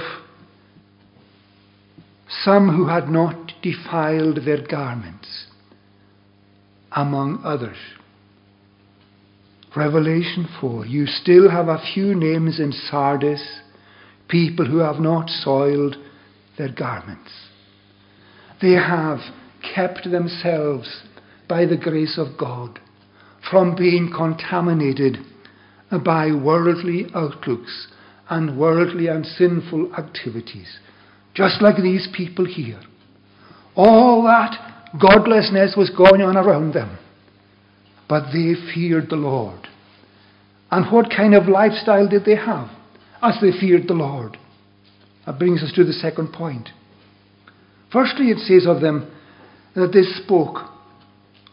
some 2.44 2.76
who 2.76 2.88
had 2.88 3.08
not 3.10 3.52
defiled 3.62 4.46
their 4.46 4.66
garments, 4.66 5.46
among 6.92 7.42
others. 7.44 7.78
Revelation 9.76 10.48
4. 10.60 10.88
You 10.88 11.06
still 11.06 11.52
have 11.52 11.68
a 11.68 11.84
few 11.94 12.16
names 12.16 12.60
in 12.60 12.72
Sardis, 12.72 13.60
people 14.28 14.66
who 14.66 14.80
have 14.80 15.00
not 15.00 15.30
soiled 15.30 15.96
their 16.58 16.72
garments. 16.72 17.32
They 18.60 18.74
have 18.74 19.20
kept 19.76 20.10
themselves 20.10 21.04
by 21.48 21.68
the 21.68 21.78
grace 21.78 22.18
of 22.18 22.40
God 22.40 22.80
from 23.50 23.76
being 23.76 24.12
contaminated 24.16 25.18
by 26.06 26.32
worldly 26.32 27.08
outlooks 27.16 27.88
and 28.30 28.60
worldly 28.60 29.08
and 29.08 29.26
sinful 29.26 29.94
activities, 29.96 30.80
just 31.34 31.62
like 31.62 31.78
these 31.78 32.08
people 32.16 32.46
here. 32.46 32.82
All 33.76 34.24
that 34.24 34.56
godlessness 35.00 35.76
was 35.76 35.90
going 35.90 36.22
on 36.22 36.38
around 36.38 36.74
them 36.74 36.98
but 38.10 38.34
they 38.34 38.56
feared 38.74 39.10
the 39.10 39.16
Lord. 39.16 39.68
And 40.72 40.92
what 40.92 41.12
kind 41.16 41.36
of 41.36 41.48
lifestyle 41.48 42.10
did 42.10 42.26
they 42.26 42.36
have 42.36 42.70
as 43.22 43.38
they 43.40 43.52
feared 43.58 43.88
the 43.88 43.94
Lord? 43.94 44.38
That 45.26 45.38
brings 45.38 45.64
us 45.64 45.72
to 45.76 45.84
the 45.84 45.94
second 45.94 46.34
point. 46.34 46.70
Firstly, 47.94 48.30
it 48.32 48.40
says 48.40 48.68
of 48.68 48.82
them 48.82 49.12
that 49.76 49.92
they 49.94 50.02
spoke 50.24 50.70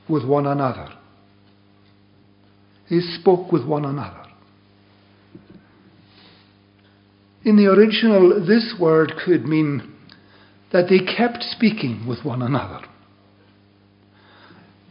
with 0.08 0.26
one 0.26 0.46
another. 0.46 0.88
They 2.90 3.00
spoke 3.20 3.52
with 3.52 3.66
one 3.66 3.84
another. 3.84 4.22
In 7.44 7.56
the 7.56 7.66
original, 7.66 8.44
this 8.44 8.74
word 8.80 9.12
could 9.24 9.44
mean 9.44 9.94
that 10.72 10.88
they 10.88 10.98
kept 10.98 11.42
speaking 11.42 12.06
with 12.08 12.24
one 12.24 12.42
another. 12.42 12.80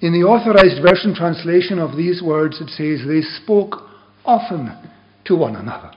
In 0.01 0.13
the 0.13 0.25
authorized 0.25 0.81
version 0.81 1.15
translation 1.15 1.79
of 1.79 1.97
these 1.97 2.21
words, 2.21 2.61
it 2.61 2.69
says, 2.69 3.05
They 3.07 3.21
spoke 3.43 3.75
often 4.23 4.71
to 5.25 5.35
one 5.35 5.55
another. 5.55 5.91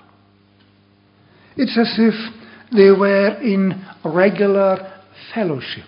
It's 1.57 1.76
as 1.76 1.95
if 1.99 2.14
they 2.73 2.90
were 2.90 3.40
in 3.40 3.85
regular 4.05 5.00
fellowship. 5.35 5.87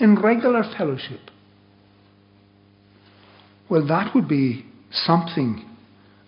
In 0.00 0.20
regular 0.20 0.62
fellowship. 0.76 1.20
Well, 3.74 3.88
that 3.88 4.14
would 4.14 4.28
be 4.28 4.64
something 4.92 5.64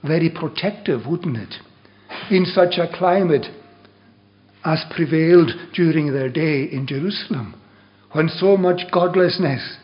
very 0.03 0.29
protective, 0.29 1.07
wouldn't 1.07 1.37
it? 1.37 1.55
In 2.29 2.45
such 2.45 2.77
a 2.77 2.89
climate 2.93 3.47
as 4.65 4.85
prevailed 4.91 5.53
during 5.73 6.13
their 6.13 6.29
day 6.29 6.65
in 6.65 6.89
Jerusalem, 6.89 7.55
when 8.11 8.29
so 8.29 8.57
much 8.57 8.91
godlessness 8.91 9.77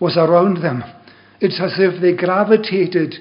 was 0.00 0.16
around 0.16 0.62
them. 0.62 0.82
It's 1.42 1.60
as 1.60 1.74
if 1.76 2.00
they 2.00 2.16
gravitated 2.16 3.16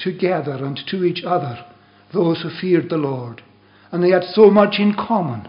together 0.00 0.64
and 0.64 0.78
to 0.86 1.02
each 1.02 1.24
other, 1.26 1.66
those 2.12 2.42
who 2.42 2.50
feared 2.60 2.90
the 2.90 2.96
Lord. 2.96 3.42
And 3.90 4.04
they 4.04 4.10
had 4.10 4.22
so 4.22 4.52
much 4.52 4.76
in 4.78 4.94
common. 4.94 5.48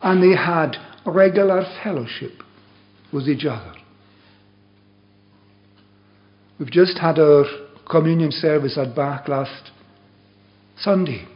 And 0.00 0.22
they 0.22 0.36
had 0.36 0.76
regular 1.04 1.64
fellowship 1.82 2.40
with 3.12 3.26
each 3.26 3.46
other. 3.46 3.75
We've 6.58 6.70
just 6.70 6.98
had 6.98 7.18
our 7.18 7.44
communion 7.90 8.32
service 8.32 8.78
at 8.78 8.96
Bath 8.96 9.28
last 9.28 9.70
Sunday. 10.78 11.26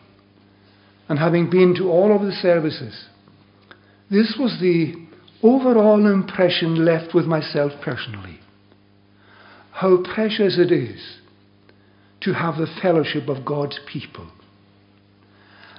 And 1.09 1.19
having 1.19 1.51
been 1.51 1.75
to 1.77 1.91
all 1.91 2.15
of 2.15 2.23
the 2.23 2.33
services, 2.33 3.07
this 4.11 4.37
was 4.39 4.59
the 4.61 4.95
overall 5.43 6.07
impression 6.07 6.85
left 6.85 7.15
with 7.15 7.27
myself 7.27 7.73
personally. 7.83 8.39
How 9.73 10.03
precious 10.03 10.59
it 10.59 10.73
is 10.73 11.19
to 12.23 12.33
have 12.33 12.57
the 12.57 12.67
fellowship 12.83 13.29
of 13.29 13.45
God's 13.45 13.79
people. 13.91 14.31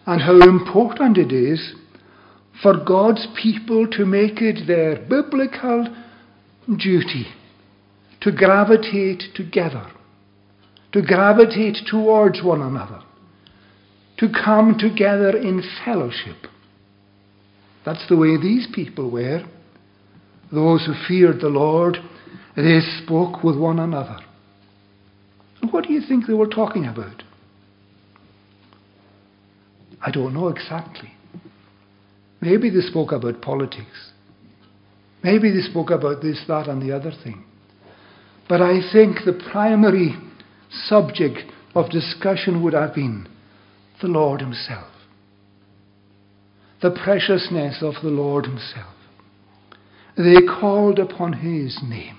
And 0.05 0.21
how 0.21 0.39
important 0.41 1.17
it 1.17 1.31
is 1.31 1.75
for 2.61 2.73
God's 2.83 3.27
people 3.41 3.87
to 3.91 4.05
make 4.05 4.41
it 4.41 4.67
their 4.67 4.95
biblical 5.07 5.95
duty 6.67 7.27
to 8.21 8.31
gravitate 8.31 9.23
together, 9.35 9.91
to 10.93 11.01
gravitate 11.01 11.77
towards 11.89 12.43
one 12.43 12.61
another, 12.61 13.01
to 14.17 14.29
come 14.29 14.77
together 14.77 15.35
in 15.35 15.63
fellowship. 15.83 16.37
That's 17.85 18.07
the 18.07 18.17
way 18.17 18.37
these 18.37 18.67
people 18.73 19.09
were. 19.09 19.43
Those 20.51 20.85
who 20.85 20.93
feared 21.07 21.41
the 21.41 21.49
Lord, 21.49 21.97
they 22.55 22.79
spoke 23.03 23.43
with 23.43 23.57
one 23.57 23.79
another. 23.79 24.19
What 25.71 25.85
do 25.85 25.93
you 25.93 26.01
think 26.07 26.27
they 26.27 26.33
were 26.33 26.47
talking 26.47 26.85
about? 26.85 27.23
I 30.05 30.11
don't 30.11 30.33
know 30.33 30.49
exactly. 30.49 31.13
Maybe 32.41 32.69
they 32.69 32.81
spoke 32.81 33.11
about 33.11 33.41
politics. 33.41 34.11
Maybe 35.23 35.51
they 35.51 35.61
spoke 35.61 35.91
about 35.91 36.21
this, 36.21 36.43
that, 36.47 36.67
and 36.67 36.81
the 36.81 36.95
other 36.95 37.11
thing. 37.23 37.45
But 38.51 38.59
I 38.59 38.81
think 38.91 39.19
the 39.23 39.41
primary 39.49 40.13
subject 40.69 41.37
of 41.73 41.89
discussion 41.89 42.61
would 42.61 42.73
have 42.73 42.93
been 42.93 43.29
the 44.01 44.09
Lord 44.09 44.41
Himself. 44.41 44.89
The 46.81 46.91
preciousness 46.91 47.77
of 47.81 47.93
the 48.03 48.09
Lord 48.09 48.47
Himself. 48.47 48.93
They 50.17 50.45
called 50.59 50.99
upon 50.99 51.31
His 51.31 51.79
name. 51.81 52.17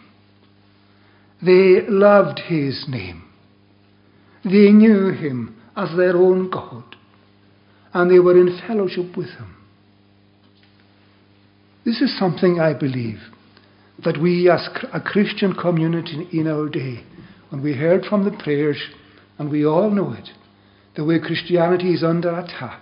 They 1.45 1.83
loved 1.87 2.41
His 2.49 2.87
name. 2.89 3.25
They 4.43 4.73
knew 4.73 5.11
Him 5.11 5.61
as 5.77 5.95
their 5.99 6.17
own 6.17 6.49
God. 6.49 6.97
And 7.93 8.11
they 8.11 8.21
were 8.21 8.41
in 8.41 8.59
fellowship 8.67 9.19
with 9.19 9.29
Him. 9.29 9.55
This 11.85 12.01
is 12.01 12.19
something 12.19 12.59
I 12.59 12.73
believe 12.73 13.21
that 14.05 14.21
we 14.21 14.51
as 14.51 14.69
a 14.93 15.01
Christian 15.01 15.55
community 15.55 16.29
in 16.33 16.49
our 16.49 16.69
day, 16.69 17.05
when 17.51 17.63
we 17.63 17.75
heard 17.75 18.05
from 18.05 18.25
the 18.25 18.37
prayers, 18.43 18.81
and 19.39 19.51
we 19.51 19.65
all 19.65 19.91
know 19.91 20.13
it, 20.13 20.29
the 20.97 21.05
way 21.05 21.19
Christianity 21.19 21.95
is 21.95 22.03
under 22.03 22.31
attack, 22.31 22.81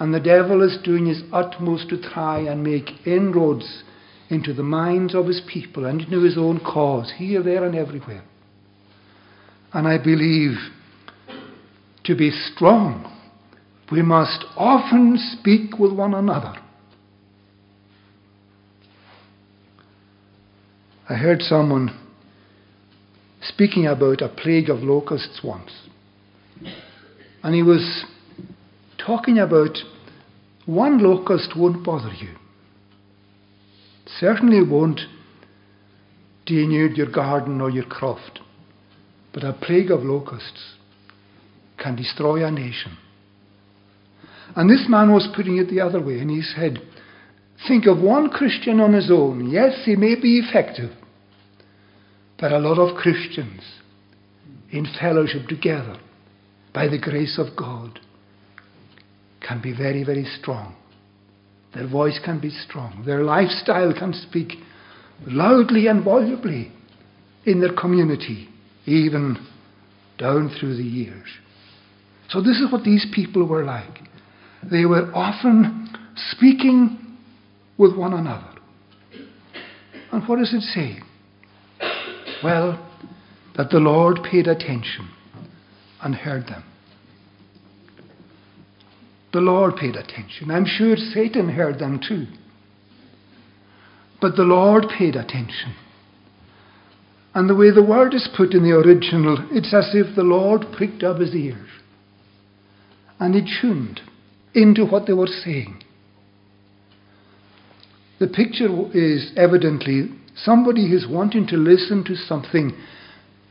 and 0.00 0.12
the 0.12 0.20
devil 0.20 0.62
is 0.62 0.78
doing 0.82 1.06
his 1.06 1.22
utmost 1.32 1.88
to 1.90 2.00
try 2.00 2.40
and 2.40 2.64
make 2.64 3.06
inroads 3.06 3.84
into 4.28 4.52
the 4.52 4.62
minds 4.62 5.14
of 5.14 5.26
his 5.26 5.42
people 5.52 5.84
and 5.86 6.00
into 6.00 6.22
his 6.22 6.38
own 6.38 6.60
cause, 6.60 7.12
here, 7.16 7.42
there, 7.42 7.64
and 7.64 7.74
everywhere. 7.74 8.24
And 9.72 9.86
I 9.86 9.98
believe 9.98 10.56
to 12.04 12.16
be 12.16 12.30
strong, 12.30 13.06
we 13.92 14.02
must 14.02 14.44
often 14.56 15.18
speak 15.38 15.78
with 15.78 15.92
one 15.92 16.14
another 16.14 16.54
I 21.10 21.14
heard 21.14 21.42
someone 21.42 21.98
speaking 23.42 23.84
about 23.84 24.22
a 24.22 24.28
plague 24.28 24.70
of 24.70 24.84
locusts 24.84 25.40
once. 25.42 25.72
And 27.42 27.52
he 27.52 27.64
was 27.64 28.04
talking 29.04 29.36
about 29.36 29.76
one 30.66 31.02
locust 31.02 31.56
won't 31.56 31.84
bother 31.84 32.12
you. 32.12 32.36
certainly 34.20 34.62
won't 34.62 35.00
denude 36.46 36.96
your 36.96 37.10
garden 37.10 37.60
or 37.60 37.70
your 37.70 37.86
croft. 37.86 38.38
But 39.34 39.42
a 39.42 39.52
plague 39.52 39.90
of 39.90 40.04
locusts 40.04 40.74
can 41.76 41.96
destroy 41.96 42.46
a 42.46 42.52
nation. 42.52 42.96
And 44.54 44.70
this 44.70 44.86
man 44.88 45.12
was 45.12 45.28
putting 45.34 45.56
it 45.56 45.68
the 45.68 45.80
other 45.80 46.00
way, 46.00 46.20
and 46.20 46.30
he 46.30 46.42
said, 46.42 46.78
Think 47.66 47.86
of 47.86 47.98
one 48.00 48.30
Christian 48.30 48.78
on 48.78 48.92
his 48.92 49.10
own. 49.10 49.50
Yes, 49.50 49.82
he 49.84 49.96
may 49.96 50.14
be 50.14 50.38
effective, 50.38 50.90
but 52.40 52.52
a 52.52 52.58
lot 52.58 52.78
of 52.78 52.96
Christians 52.96 53.60
in 54.70 54.86
fellowship 54.98 55.46
together 55.48 55.98
by 56.72 56.88
the 56.88 56.98
grace 56.98 57.38
of 57.38 57.54
God 57.54 58.00
can 59.46 59.60
be 59.60 59.76
very, 59.76 60.04
very 60.04 60.24
strong. 60.40 60.74
Their 61.74 61.86
voice 61.88 62.18
can 62.24 62.40
be 62.40 62.50
strong. 62.50 63.04
Their 63.04 63.22
lifestyle 63.22 63.92
can 63.92 64.14
speak 64.14 64.54
loudly 65.26 65.86
and 65.86 66.02
volubly 66.02 66.72
in 67.44 67.60
their 67.60 67.74
community, 67.74 68.48
even 68.86 69.36
down 70.18 70.54
through 70.58 70.76
the 70.76 70.82
years. 70.82 71.28
So, 72.28 72.40
this 72.40 72.58
is 72.60 72.70
what 72.72 72.84
these 72.84 73.06
people 73.14 73.46
were 73.46 73.64
like. 73.64 74.00
They 74.70 74.84
were 74.84 75.10
often 75.14 75.88
speaking 76.32 77.16
with 77.76 77.96
one 77.96 78.12
another. 78.12 78.54
And 80.12 80.26
what 80.28 80.38
does 80.38 80.52
it 80.54 80.62
say? 80.62 81.00
Well, 82.42 82.86
that 83.56 83.70
the 83.70 83.78
Lord 83.78 84.20
paid 84.30 84.46
attention 84.46 85.10
and 86.02 86.14
heard 86.14 86.46
them. 86.46 86.64
The 89.32 89.40
Lord 89.40 89.76
paid 89.76 89.96
attention. 89.96 90.50
I'm 90.50 90.66
sure 90.66 90.96
Satan 90.96 91.50
heard 91.50 91.78
them 91.78 92.00
too. 92.06 92.26
But 94.20 94.36
the 94.36 94.42
Lord 94.42 94.86
paid 94.98 95.14
attention. 95.16 95.74
And 97.34 97.48
the 97.48 97.54
way 97.54 97.70
the 97.70 97.82
word 97.82 98.12
is 98.12 98.28
put 98.36 98.54
in 98.54 98.64
the 98.64 98.76
original, 98.76 99.38
it's 99.52 99.72
as 99.72 99.90
if 99.94 100.16
the 100.16 100.22
Lord 100.22 100.66
pricked 100.76 101.02
up 101.04 101.20
his 101.20 101.34
ears 101.34 101.68
and 103.20 103.34
he 103.34 103.42
tuned 103.60 104.00
into 104.54 104.84
what 104.84 105.06
they 105.06 105.12
were 105.12 105.28
saying. 105.28 105.82
The 108.18 108.26
picture 108.26 108.68
is 108.92 109.30
evidently 109.36 110.08
Somebody 110.44 110.88
who's 110.88 111.06
wanting 111.08 111.46
to 111.48 111.56
listen 111.56 112.04
to 112.04 112.14
something 112.14 112.72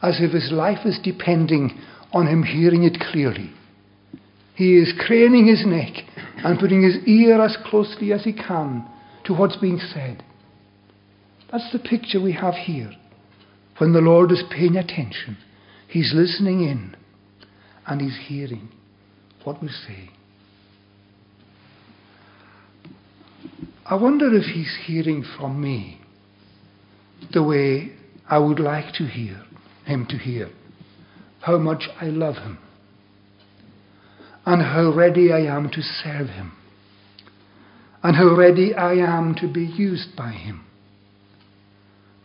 as 0.01 0.19
if 0.19 0.31
his 0.31 0.51
life 0.51 0.85
is 0.85 0.99
depending 1.03 1.77
on 2.13 2.27
him 2.27 2.43
hearing 2.43 2.83
it 2.83 2.99
clearly. 2.99 3.51
He 4.55 4.77
is 4.77 4.93
craning 4.99 5.47
his 5.47 5.65
neck 5.65 6.03
and 6.43 6.59
putting 6.59 6.81
his 6.81 6.97
ear 7.05 7.41
as 7.41 7.57
closely 7.65 8.11
as 8.11 8.23
he 8.23 8.33
can 8.33 8.85
to 9.25 9.33
what's 9.33 9.57
being 9.57 9.79
said. 9.79 10.23
That's 11.51 11.71
the 11.71 11.79
picture 11.79 12.21
we 12.21 12.33
have 12.33 12.55
here. 12.55 12.91
When 13.77 13.93
the 13.93 14.01
Lord 14.01 14.31
is 14.31 14.43
paying 14.51 14.75
attention, 14.75 15.37
he's 15.87 16.13
listening 16.13 16.61
in 16.61 16.95
and 17.87 18.01
he's 18.01 18.17
hearing 18.27 18.69
what 19.43 19.61
we 19.61 19.69
say. 19.69 20.09
I 23.85 23.95
wonder 23.95 24.35
if 24.35 24.45
he's 24.45 24.77
hearing 24.85 25.23
from 25.37 25.61
me 25.61 25.99
the 27.31 27.43
way 27.43 27.91
I 28.29 28.37
would 28.37 28.59
like 28.59 28.93
to 28.95 29.05
hear 29.05 29.43
him 29.85 30.05
to 30.09 30.17
hear. 30.17 30.49
How 31.41 31.57
much 31.57 31.83
I 31.99 32.05
love 32.05 32.35
him. 32.35 32.59
And 34.45 34.61
how 34.61 34.93
ready 34.95 35.31
I 35.31 35.41
am 35.41 35.69
to 35.71 35.81
serve 35.81 36.29
him. 36.29 36.53
And 38.03 38.15
how 38.15 38.35
ready 38.35 38.73
I 38.73 38.93
am 38.93 39.35
to 39.35 39.51
be 39.51 39.65
used 39.65 40.15
by 40.15 40.31
him. 40.31 40.65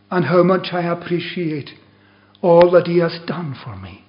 And 0.09 0.25
how 0.25 0.43
much 0.43 0.67
I 0.71 0.83
appreciate 0.83 1.71
all 2.41 2.71
that 2.71 2.87
he 2.87 2.99
has 2.99 3.19
done 3.25 3.55
for 3.63 3.75
me. 3.75 4.05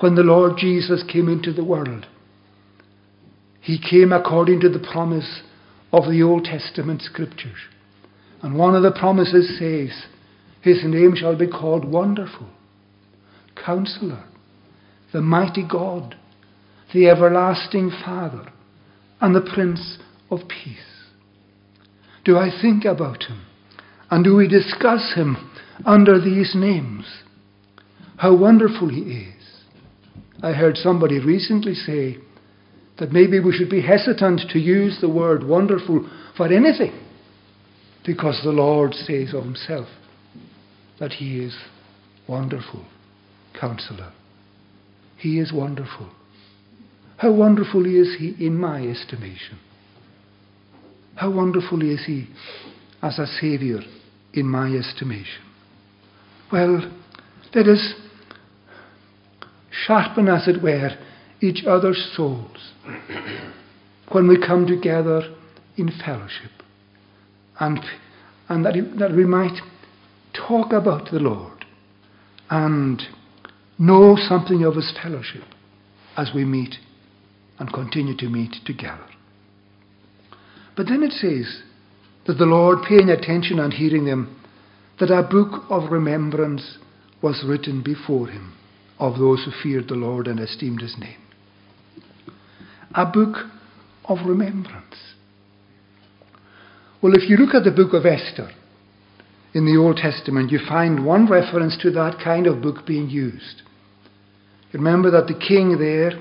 When 0.00 0.14
the 0.14 0.22
Lord 0.22 0.58
Jesus 0.58 1.02
came 1.10 1.28
into 1.28 1.52
the 1.52 1.64
world, 1.64 2.06
he 3.60 3.78
came 3.78 4.12
according 4.12 4.60
to 4.60 4.68
the 4.68 4.84
promise 4.92 5.42
of 5.92 6.10
the 6.10 6.22
Old 6.22 6.44
Testament 6.44 7.02
scriptures. 7.02 7.58
And 8.42 8.58
one 8.58 8.74
of 8.74 8.82
the 8.82 8.90
promises 8.90 9.56
says, 9.58 10.06
His 10.62 10.82
name 10.84 11.14
shall 11.14 11.38
be 11.38 11.46
called 11.46 11.84
Wonderful, 11.84 12.48
Counselor, 13.54 14.24
the 15.12 15.20
mighty 15.20 15.64
God, 15.66 16.16
the 16.92 17.08
everlasting 17.08 17.90
Father, 18.04 18.52
and 19.20 19.34
the 19.34 19.48
Prince 19.54 19.98
of 20.28 20.40
Peace. 20.48 20.78
Do 22.24 22.36
I 22.36 22.50
think 22.60 22.84
about 22.84 23.24
him? 23.24 23.42
And 24.10 24.24
do 24.24 24.34
we 24.34 24.48
discuss 24.48 25.14
him 25.14 25.50
under 25.86 26.20
these 26.20 26.52
names? 26.54 27.04
How 28.16 28.36
wonderful 28.36 28.88
he 28.88 29.28
is. 29.28 29.62
I 30.42 30.52
heard 30.52 30.76
somebody 30.76 31.20
recently 31.20 31.74
say 31.74 32.18
that 32.98 33.12
maybe 33.12 33.38
we 33.40 33.52
should 33.52 33.70
be 33.70 33.80
hesitant 33.80 34.42
to 34.50 34.58
use 34.58 34.98
the 35.00 35.08
word 35.08 35.44
wonderful 35.44 36.08
for 36.36 36.46
anything 36.46 36.92
because 38.04 38.40
the 38.42 38.50
Lord 38.50 38.94
says 38.94 39.32
of 39.34 39.44
himself 39.44 39.88
that 40.98 41.12
he 41.12 41.40
is 41.40 41.56
wonderful 42.28 42.84
counselor. 43.58 44.12
He 45.16 45.38
is 45.38 45.52
wonderful. 45.52 46.10
How 47.16 47.32
wonderful 47.32 47.86
is 47.86 48.16
he 48.18 48.34
in 48.44 48.56
my 48.56 48.82
estimation? 48.86 49.58
How 51.14 51.30
wonderful 51.30 51.82
is 51.82 52.04
he 52.06 52.26
as 53.02 53.18
a 53.18 53.26
Saviour 53.26 53.80
in 54.32 54.46
my 54.46 54.68
estimation? 54.74 55.42
Well, 56.50 56.90
let 57.54 57.66
us 57.68 57.94
sharpen, 59.86 60.28
as 60.28 60.48
it 60.48 60.62
were, 60.62 60.90
each 61.40 61.64
other's 61.66 62.12
souls 62.16 62.72
when 64.10 64.26
we 64.28 64.44
come 64.44 64.66
together 64.66 65.34
in 65.76 65.90
fellowship 66.04 66.61
and, 67.62 67.78
and 68.48 68.64
that, 68.64 68.74
that 68.98 69.14
we 69.14 69.24
might 69.24 69.60
talk 70.34 70.72
about 70.72 71.10
the 71.12 71.20
Lord 71.20 71.64
and 72.50 73.00
know 73.78 74.16
something 74.16 74.64
of 74.64 74.74
His 74.74 74.92
fellowship 75.00 75.44
as 76.16 76.32
we 76.34 76.44
meet 76.44 76.74
and 77.58 77.72
continue 77.72 78.16
to 78.16 78.28
meet 78.28 78.56
together. 78.66 79.06
But 80.76 80.86
then 80.86 81.04
it 81.04 81.12
says 81.12 81.62
that 82.26 82.38
the 82.38 82.46
Lord, 82.46 82.78
paying 82.88 83.10
attention 83.10 83.60
and 83.60 83.72
hearing 83.72 84.06
them, 84.06 84.40
that 84.98 85.10
a 85.10 85.22
book 85.22 85.64
of 85.70 85.92
remembrance 85.92 86.78
was 87.22 87.44
written 87.46 87.82
before 87.82 88.26
him 88.26 88.54
of 88.98 89.18
those 89.18 89.44
who 89.44 89.52
feared 89.62 89.88
the 89.88 89.94
Lord 89.94 90.26
and 90.26 90.40
esteemed 90.40 90.80
his 90.80 90.96
name. 90.98 91.20
A 92.94 93.06
book 93.06 93.36
of 94.06 94.18
remembrance. 94.26 94.96
Well, 97.02 97.14
if 97.14 97.28
you 97.28 97.36
look 97.36 97.52
at 97.52 97.64
the 97.64 97.72
book 97.72 97.94
of 97.94 98.06
Esther 98.06 98.48
in 99.54 99.66
the 99.66 99.76
Old 99.76 99.96
Testament, 99.96 100.52
you 100.52 100.60
find 100.68 101.04
one 101.04 101.28
reference 101.28 101.76
to 101.82 101.90
that 101.90 102.20
kind 102.22 102.46
of 102.46 102.62
book 102.62 102.86
being 102.86 103.10
used. 103.10 103.62
Remember 104.72 105.10
that 105.10 105.26
the 105.26 105.34
king 105.34 105.78
there, 105.80 106.12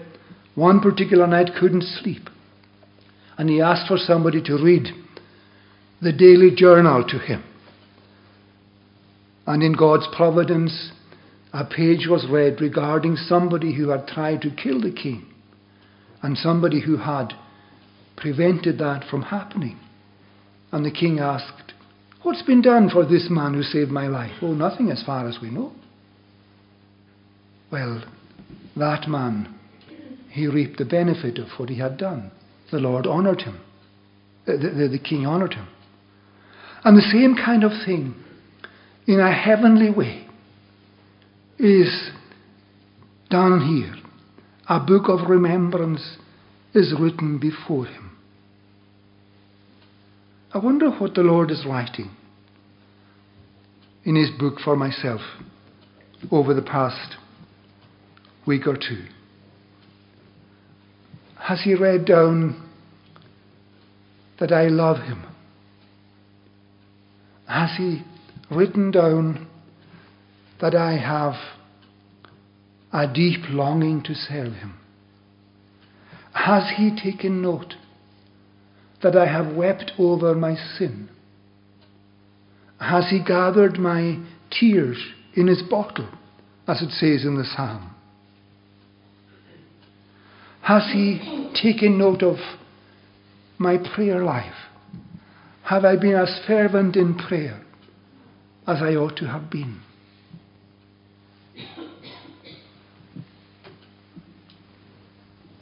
one 0.55 0.79
particular 0.79 1.27
night, 1.27 1.51
couldn't 1.59 1.83
sleep. 1.83 2.29
And 3.37 3.47
he 3.47 3.61
asked 3.61 3.87
for 3.87 3.97
somebody 3.97 4.41
to 4.41 4.55
read 4.55 4.87
the 6.01 6.11
daily 6.11 6.49
journal 6.55 7.05
to 7.09 7.19
him. 7.19 7.43
And 9.45 9.61
in 9.61 9.73
God's 9.73 10.07
providence, 10.15 10.91
a 11.53 11.63
page 11.63 12.07
was 12.09 12.25
read 12.27 12.59
regarding 12.59 13.17
somebody 13.17 13.75
who 13.75 13.89
had 13.89 14.07
tried 14.07 14.41
to 14.41 14.49
kill 14.49 14.81
the 14.81 14.91
king 14.91 15.27
and 16.23 16.35
somebody 16.35 16.81
who 16.81 16.97
had 16.97 17.33
prevented 18.17 18.79
that 18.79 19.03
from 19.09 19.21
happening. 19.21 19.77
And 20.71 20.85
the 20.85 20.91
king 20.91 21.19
asked, 21.19 21.73
What's 22.23 22.43
been 22.43 22.61
done 22.61 22.89
for 22.89 23.05
this 23.05 23.27
man 23.29 23.53
who 23.53 23.63
saved 23.63 23.89
my 23.89 24.07
life? 24.07 24.31
Oh, 24.41 24.53
nothing 24.53 24.91
as 24.91 25.03
far 25.03 25.27
as 25.27 25.39
we 25.41 25.49
know. 25.49 25.71
Well, 27.71 28.03
that 28.77 29.07
man, 29.07 29.57
he 30.29 30.47
reaped 30.47 30.77
the 30.77 30.85
benefit 30.85 31.39
of 31.39 31.47
what 31.57 31.69
he 31.69 31.79
had 31.79 31.97
done. 31.97 32.31
The 32.71 32.77
Lord 32.77 33.07
honoured 33.07 33.41
him. 33.41 33.59
The, 34.45 34.57
the, 34.57 34.87
the 34.91 34.99
king 34.99 35.25
honoured 35.25 35.53
him. 35.53 35.67
And 36.83 36.97
the 36.97 37.01
same 37.01 37.35
kind 37.35 37.63
of 37.63 37.71
thing, 37.85 38.15
in 39.07 39.19
a 39.19 39.33
heavenly 39.33 39.89
way, 39.89 40.27
is 41.57 42.11
done 43.29 43.67
here. 43.67 43.95
A 44.67 44.79
book 44.79 45.03
of 45.07 45.29
remembrance 45.29 46.17
is 46.73 46.93
written 46.99 47.39
before 47.39 47.85
him. 47.85 48.10
I 50.53 50.57
wonder 50.57 50.89
what 50.91 51.13
the 51.13 51.21
Lord 51.21 51.49
is 51.49 51.65
writing 51.65 52.11
in 54.03 54.15
His 54.15 54.29
book 54.37 54.59
for 54.63 54.75
myself 54.75 55.21
over 56.29 56.53
the 56.53 56.61
past 56.61 57.15
week 58.45 58.67
or 58.67 58.75
two. 58.75 59.05
Has 61.39 61.61
He 61.63 61.73
read 61.73 62.05
down 62.05 62.69
that 64.39 64.51
I 64.51 64.67
love 64.67 64.97
Him? 64.97 65.23
Has 67.47 67.77
He 67.77 68.03
written 68.49 68.91
down 68.91 69.47
that 70.59 70.75
I 70.75 70.97
have 70.97 71.35
a 72.91 73.11
deep 73.11 73.39
longing 73.49 74.03
to 74.03 74.13
serve 74.13 74.53
Him? 74.53 74.77
Has 76.33 76.73
He 76.75 76.93
taken 77.01 77.41
note 77.41 77.75
that 79.03 79.15
I 79.15 79.25
have 79.25 79.55
wept 79.55 79.91
over 79.97 80.35
my 80.35 80.55
sin? 80.77 81.09
Has 82.79 83.09
he 83.09 83.23
gathered 83.23 83.77
my 83.77 84.17
tears 84.49 84.97
in 85.35 85.47
his 85.47 85.61
bottle, 85.61 86.09
as 86.67 86.81
it 86.81 86.91
says 86.91 87.25
in 87.25 87.37
the 87.37 87.45
psalm? 87.55 87.93
Has 90.61 90.83
he 90.91 91.51
taken 91.61 91.97
note 91.97 92.23
of 92.23 92.37
my 93.57 93.77
prayer 93.95 94.23
life? 94.23 94.53
Have 95.63 95.85
I 95.85 95.95
been 95.95 96.15
as 96.15 96.41
fervent 96.47 96.95
in 96.95 97.15
prayer 97.15 97.61
as 98.67 98.81
I 98.81 98.95
ought 98.95 99.15
to 99.17 99.27
have 99.27 99.49
been? 99.49 99.79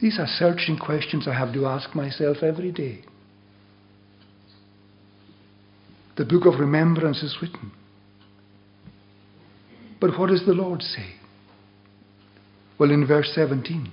These 0.00 0.18
are 0.18 0.26
searching 0.26 0.78
questions 0.78 1.28
I 1.28 1.34
have 1.34 1.52
to 1.52 1.66
ask 1.66 1.94
myself 1.94 2.38
every 2.42 2.72
day. 2.72 3.02
The 6.20 6.26
book 6.26 6.44
of 6.44 6.60
remembrance 6.60 7.22
is 7.22 7.34
written. 7.40 7.72
But 10.02 10.18
what 10.18 10.28
does 10.28 10.44
the 10.44 10.52
Lord 10.52 10.82
say? 10.82 11.14
Well, 12.78 12.90
in 12.90 13.06
verse 13.06 13.32
17, 13.34 13.90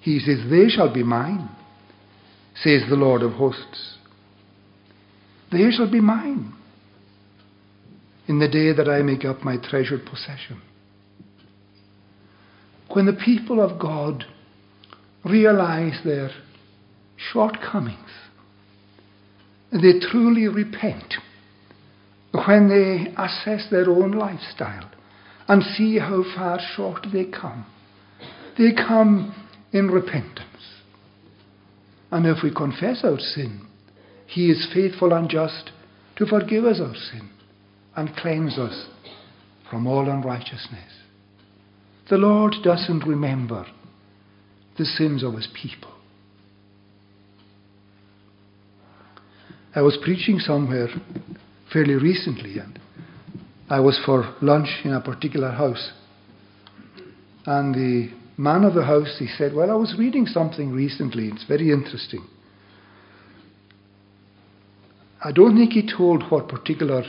he 0.00 0.18
says, 0.18 0.50
They 0.50 0.68
shall 0.68 0.92
be 0.92 1.04
mine, 1.04 1.48
says 2.56 2.82
the 2.88 2.96
Lord 2.96 3.22
of 3.22 3.34
hosts. 3.34 3.98
They 5.52 5.70
shall 5.70 5.88
be 5.88 6.00
mine 6.00 6.54
in 8.26 8.40
the 8.40 8.48
day 8.48 8.72
that 8.72 8.88
I 8.88 9.02
make 9.02 9.24
up 9.24 9.44
my 9.44 9.58
treasured 9.58 10.06
possession. 10.06 10.60
When 12.88 13.06
the 13.06 13.12
people 13.24 13.60
of 13.60 13.78
God 13.78 14.24
realize 15.24 16.00
their 16.04 16.30
shortcomings, 17.32 18.10
they 19.70 20.00
truly 20.00 20.48
repent 20.48 21.14
when 22.32 22.68
they 22.68 23.12
assess 23.20 23.68
their 23.70 23.88
own 23.88 24.12
lifestyle 24.12 24.90
and 25.48 25.62
see 25.62 25.98
how 25.98 26.22
far 26.36 26.58
short 26.76 27.06
they 27.12 27.24
come. 27.24 27.66
They 28.58 28.72
come 28.72 29.34
in 29.72 29.88
repentance. 29.88 30.44
And 32.10 32.26
if 32.26 32.42
we 32.42 32.54
confess 32.54 33.00
our 33.04 33.18
sin, 33.18 33.66
He 34.26 34.50
is 34.50 34.68
faithful 34.74 35.12
and 35.12 35.28
just 35.28 35.70
to 36.16 36.26
forgive 36.26 36.64
us 36.64 36.80
our 36.80 36.94
sin 36.94 37.30
and 37.96 38.14
cleanse 38.16 38.58
us 38.58 38.86
from 39.70 39.86
all 39.86 40.08
unrighteousness. 40.08 40.92
The 42.10 42.16
Lord 42.16 42.54
doesn't 42.62 43.06
remember 43.06 43.66
the 44.76 44.84
sins 44.84 45.22
of 45.22 45.34
His 45.34 45.48
people. 45.60 45.92
I 49.74 49.82
was 49.82 49.98
preaching 50.02 50.38
somewhere 50.38 50.88
fairly 51.72 51.94
recently, 51.94 52.58
and 52.58 52.78
I 53.70 53.80
was 53.80 54.00
for 54.04 54.34
lunch 54.40 54.68
in 54.84 54.92
a 54.92 55.00
particular 55.00 55.50
house. 55.50 55.92
And 57.46 57.74
the 57.74 58.10
man 58.36 58.64
of 58.64 58.74
the 58.74 58.84
house, 58.84 59.16
he 59.18 59.26
said, 59.26 59.54
Well, 59.54 59.70
I 59.70 59.74
was 59.74 59.94
reading 59.98 60.26
something 60.26 60.72
recently, 60.72 61.28
it's 61.28 61.44
very 61.44 61.70
interesting. 61.70 62.26
I 65.22 65.32
don't 65.32 65.56
think 65.56 65.72
he 65.72 65.82
told 65.82 66.22
what 66.30 66.48
particular 66.48 67.02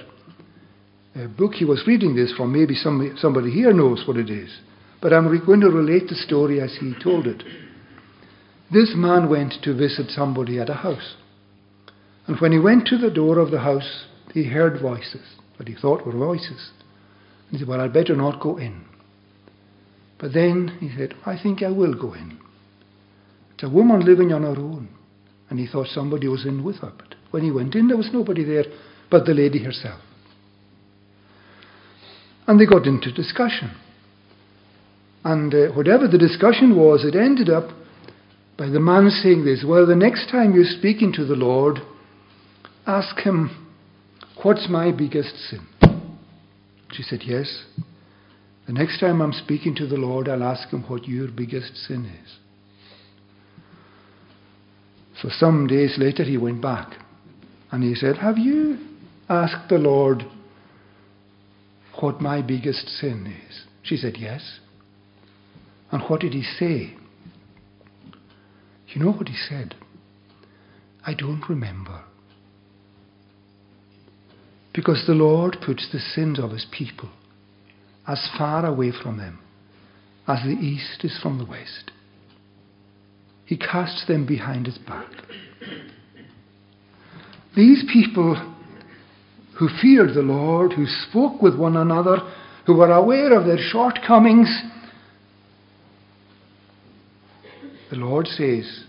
uh, 1.15 1.27
book 1.27 1.53
he 1.53 1.65
was 1.65 1.83
reading 1.85 2.15
this 2.15 2.33
from. 2.35 2.51
Maybe 2.51 2.73
somebody, 2.73 3.11
somebody 3.17 3.51
here 3.51 3.71
knows 3.71 4.03
what 4.07 4.17
it 4.17 4.29
is. 4.29 4.49
But 5.01 5.13
I'm 5.13 5.27
re- 5.27 5.45
going 5.45 5.61
to 5.61 5.69
relate 5.69 6.07
the 6.09 6.15
story 6.15 6.59
as 6.59 6.75
he 6.79 6.93
told 7.03 7.27
it. 7.27 7.43
This 8.71 8.93
man 8.95 9.29
went 9.29 9.55
to 9.63 9.75
visit 9.75 10.09
somebody 10.09 10.59
at 10.59 10.69
a 10.69 10.73
house. 10.73 11.15
And 12.27 12.39
when 12.39 12.51
he 12.51 12.59
went 12.59 12.87
to 12.87 12.97
the 12.97 13.09
door 13.09 13.39
of 13.39 13.51
the 13.51 13.59
house, 13.59 14.05
he 14.33 14.45
heard 14.45 14.81
voices, 14.81 15.35
that 15.57 15.67
he 15.67 15.75
thought 15.75 16.05
were 16.05 16.11
voices. 16.13 16.71
And 17.47 17.51
he 17.51 17.57
said, 17.59 17.67
Well, 17.67 17.81
I'd 17.81 17.93
better 17.93 18.15
not 18.15 18.41
go 18.41 18.57
in. 18.57 18.85
But 20.19 20.33
then 20.33 20.77
he 20.79 20.89
said, 20.95 21.15
I 21.25 21.41
think 21.41 21.63
I 21.63 21.69
will 21.69 21.93
go 21.93 22.13
in. 22.13 22.39
It's 23.53 23.63
a 23.63 23.69
woman 23.69 24.05
living 24.05 24.31
on 24.33 24.43
her 24.43 24.49
own. 24.49 24.89
And 25.49 25.59
he 25.59 25.67
thought 25.67 25.87
somebody 25.87 26.27
was 26.27 26.45
in 26.45 26.63
with 26.63 26.77
her. 26.77 26.91
But 26.95 27.15
when 27.31 27.43
he 27.43 27.51
went 27.51 27.75
in, 27.75 27.87
there 27.87 27.97
was 27.97 28.09
nobody 28.13 28.43
there 28.43 28.65
but 29.09 29.25
the 29.25 29.33
lady 29.33 29.63
herself. 29.63 29.99
And 32.47 32.59
they 32.59 32.65
got 32.65 32.85
into 32.85 33.11
discussion. 33.11 33.71
And 35.23 35.53
uh, 35.53 35.67
whatever 35.73 36.07
the 36.07 36.17
discussion 36.17 36.77
was, 36.77 37.03
it 37.03 37.15
ended 37.15 37.49
up 37.49 37.69
by 38.57 38.69
the 38.69 38.79
man 38.79 39.09
saying 39.09 39.45
this 39.45 39.63
Well, 39.67 39.85
the 39.85 39.95
next 39.95 40.29
time 40.29 40.53
you're 40.53 40.63
speaking 40.65 41.13
to 41.13 41.25
the 41.25 41.35
Lord, 41.35 41.79
ask 42.85 43.17
him, 43.17 43.68
What's 44.41 44.69
my 44.69 44.91
biggest 44.91 45.35
sin? 45.49 45.67
She 46.93 47.03
said, 47.03 47.21
Yes. 47.25 47.65
The 48.67 48.73
next 48.73 48.99
time 48.99 49.21
I'm 49.21 49.33
speaking 49.33 49.75
to 49.75 49.87
the 49.87 49.97
Lord, 49.97 50.29
I'll 50.29 50.43
ask 50.43 50.69
him 50.69 50.83
what 50.83 51.07
your 51.07 51.27
biggest 51.27 51.75
sin 51.75 52.05
is. 52.05 52.37
So 55.21 55.29
some 55.29 55.67
days 55.67 55.95
later, 55.97 56.23
he 56.23 56.37
went 56.37 56.61
back 56.61 56.93
and 57.71 57.83
he 57.83 57.95
said, 57.95 58.17
Have 58.17 58.37
you 58.37 58.77
asked 59.27 59.67
the 59.67 59.77
Lord 59.77 60.23
what 61.99 62.21
my 62.21 62.41
biggest 62.41 62.87
sin 62.87 63.35
is? 63.49 63.65
She 63.83 63.97
said, 63.97 64.15
Yes. 64.17 64.59
And 65.91 66.03
what 66.03 66.21
did 66.21 66.33
he 66.33 66.43
say? 66.43 66.95
You 68.87 69.03
know 69.03 69.11
what 69.11 69.27
he 69.27 69.35
said? 69.35 69.75
I 71.05 71.13
don't 71.13 71.43
remember. 71.49 72.03
Because 74.79 75.03
the 75.05 75.13
Lord 75.13 75.57
puts 75.65 75.89
the 75.91 75.99
sins 75.99 76.39
of 76.39 76.51
his 76.51 76.65
people 76.71 77.09
as 78.07 78.29
far 78.37 78.65
away 78.65 78.93
from 78.93 79.17
them 79.17 79.39
as 80.25 80.41
the 80.43 80.51
east 80.51 81.03
is 81.03 81.19
from 81.21 81.37
the 81.37 81.43
west. 81.43 81.91
He 83.43 83.57
casts 83.57 84.05
them 84.07 84.25
behind 84.25 84.67
his 84.67 84.77
back. 84.77 85.11
These 87.57 87.83
people 87.91 88.55
who 89.57 89.67
feared 89.81 90.13
the 90.13 90.21
Lord, 90.21 90.71
who 90.71 90.85
spoke 90.85 91.41
with 91.41 91.59
one 91.59 91.75
another, 91.75 92.19
who 92.65 92.75
were 92.75 92.93
aware 92.93 93.37
of 93.37 93.45
their 93.45 93.57
shortcomings, 93.57 94.47
the 97.89 97.97
Lord 97.97 98.27
says, 98.27 98.85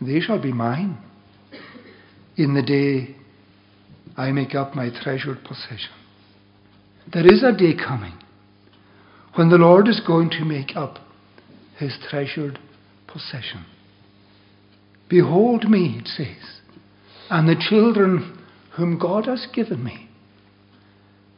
They 0.00 0.18
shall 0.18 0.42
be 0.42 0.52
mine 0.52 0.98
in 2.36 2.54
the 2.54 2.62
day 2.62 3.21
I 4.16 4.30
make 4.32 4.54
up 4.54 4.74
my 4.74 4.90
treasured 5.02 5.44
possession. 5.44 5.90
There 7.12 7.26
is 7.26 7.42
a 7.42 7.52
day 7.52 7.74
coming 7.74 8.14
when 9.34 9.48
the 9.48 9.56
Lord 9.56 9.88
is 9.88 10.00
going 10.06 10.30
to 10.30 10.44
make 10.44 10.76
up 10.76 10.98
his 11.78 11.96
treasured 12.08 12.58
possession. 13.06 13.64
Behold 15.08 15.68
me, 15.68 15.98
it 16.00 16.08
says, 16.08 16.60
and 17.30 17.48
the 17.48 17.62
children 17.68 18.38
whom 18.76 18.98
God 18.98 19.26
has 19.26 19.46
given 19.54 19.82
me, 19.82 20.08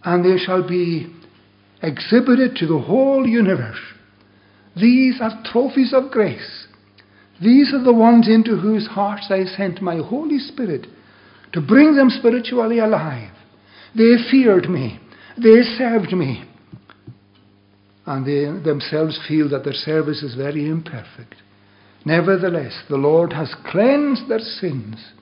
and 0.04 0.24
they 0.24 0.38
shall 0.38 0.66
be 0.66 1.12
exhibited 1.82 2.56
to 2.56 2.66
the 2.66 2.78
whole 2.78 3.26
universe. 3.26 3.80
These 4.76 5.20
are 5.20 5.42
trophies 5.44 5.92
of 5.94 6.10
grace. 6.10 6.66
These 7.40 7.72
are 7.72 7.82
the 7.82 7.92
ones 7.92 8.28
into 8.28 8.56
whose 8.56 8.86
hearts 8.86 9.26
I 9.30 9.44
sent 9.44 9.82
my 9.82 9.96
Holy 9.98 10.38
Spirit 10.38 10.86
to 11.54 11.60
bring 11.60 11.94
them 11.94 12.10
spiritually 12.10 12.80
alive. 12.80 13.30
They 13.96 14.16
feared 14.28 14.68
me. 14.68 14.98
They 15.36 15.62
served 15.78 16.12
me. 16.12 16.44
And 18.06 18.26
they 18.26 18.44
themselves 18.62 19.18
feel 19.26 19.48
that 19.50 19.62
their 19.62 19.72
service 19.72 20.22
is 20.22 20.34
very 20.34 20.68
imperfect. 20.68 21.36
Nevertheless, 22.04 22.82
the 22.90 22.96
Lord 22.96 23.32
has 23.32 23.54
cleansed 23.70 24.28
their 24.28 24.40
sins. 24.40 25.12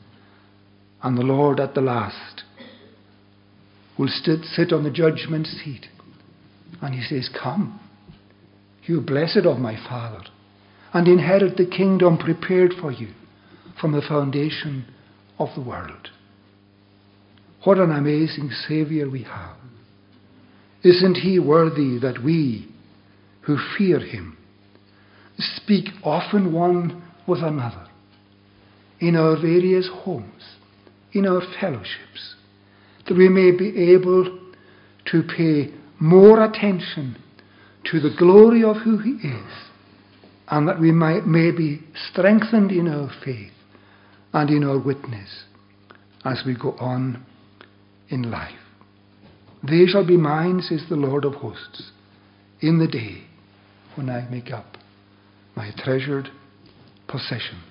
And 1.03 1.18
the 1.18 1.23
Lord 1.23 1.61
at 1.61 1.75
the 1.75 1.83
last 1.83 2.45
will 3.99 4.09
sit 4.09 4.73
on 4.73 4.85
the 4.85 4.90
judgment 4.90 5.47
seat. 5.47 5.87
And 6.81 6.95
he 6.95 7.03
says, 7.03 7.29
Come, 7.29 7.79
you 8.85 9.03
blessed 9.03 9.45
of 9.45 9.59
my 9.59 9.77
Father, 9.87 10.25
and 10.95 11.07
inherit 11.07 11.59
the 11.59 11.66
kingdom 11.66 12.16
prepared 12.16 12.73
for 12.81 12.90
you 12.90 13.12
from 13.79 13.92
the 13.92 14.03
foundation 14.09 14.87
of 15.38 15.49
the 15.55 15.62
world. 15.62 16.09
What 17.64 17.79
an 17.79 17.92
amazing 17.92 18.51
Saviour 18.68 19.09
we 19.09 19.22
have. 19.22 19.57
Isn't 20.83 21.16
he 21.16 21.38
worthy 21.38 21.98
that 22.01 22.22
we, 22.25 22.68
who 23.42 23.57
fear 23.79 24.01
him, 24.01 24.37
speak 25.38 25.87
often 26.03 26.53
one 26.53 27.03
with 27.27 27.40
another 27.40 27.87
in 29.01 29.16
our 29.16 29.37
various 29.37 29.88
homes, 29.92 30.57
in 31.12 31.27
our 31.27 31.40
fellowships, 31.61 32.37
that 33.07 33.16
we 33.16 33.29
may 33.29 33.51
be 33.51 33.92
able 33.92 34.40
to 35.07 35.22
pay 35.22 35.72
more 36.01 36.44
attention 36.44 37.16
to 37.85 38.01
the 38.01 38.14
glory 38.16 38.64
of 38.64 38.77
who 38.79 38.98
he 38.98 39.11
is, 39.11 39.53
and 40.48 40.68
that 40.68 40.81
we 40.81 40.90
might, 40.90 41.27
may 41.27 41.51
be 41.51 41.81
strengthened 42.11 42.72
in 42.72 42.88
our 42.88 43.11
faith 43.25 43.53
and 44.33 44.51
in 44.51 44.64
our 44.64 44.79
witness 44.79 45.44
as 46.25 46.42
we 46.46 46.55
go 46.55 46.72
on 46.79 47.25
in 48.12 48.31
life. 48.31 48.53
They 49.62 49.87
shall 49.87 50.07
be 50.07 50.16
mine, 50.16 50.61
says 50.61 50.85
the 50.88 50.96
Lord 50.96 51.25
of 51.25 51.35
hosts, 51.35 51.90
in 52.61 52.79
the 52.79 52.88
day 52.88 53.25
when 53.94 54.11
I 54.11 54.29
make 54.29 54.51
up 54.51 54.77
my 55.57 55.70
treasured 55.79 56.29
possession. 57.09 57.62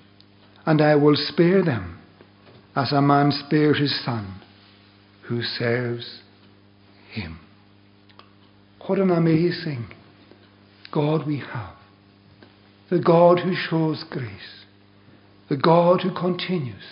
And 0.64 0.80
I 0.80 0.94
will 0.96 1.16
spare 1.16 1.64
them 1.64 1.98
as 2.74 2.92
a 2.92 3.02
man 3.02 3.32
spares 3.46 3.78
his 3.78 4.04
son 4.04 4.40
who 5.28 5.42
serves 5.42 6.20
him. 7.12 7.38
What 8.86 8.98
an 8.98 9.10
amazing 9.10 9.86
God 10.92 11.26
we 11.26 11.38
have. 11.38 11.74
The 12.90 13.00
God 13.00 13.40
who 13.40 13.54
shows 13.54 14.04
grace. 14.10 14.64
The 15.48 15.56
God 15.56 16.00
who 16.02 16.14
continues 16.14 16.82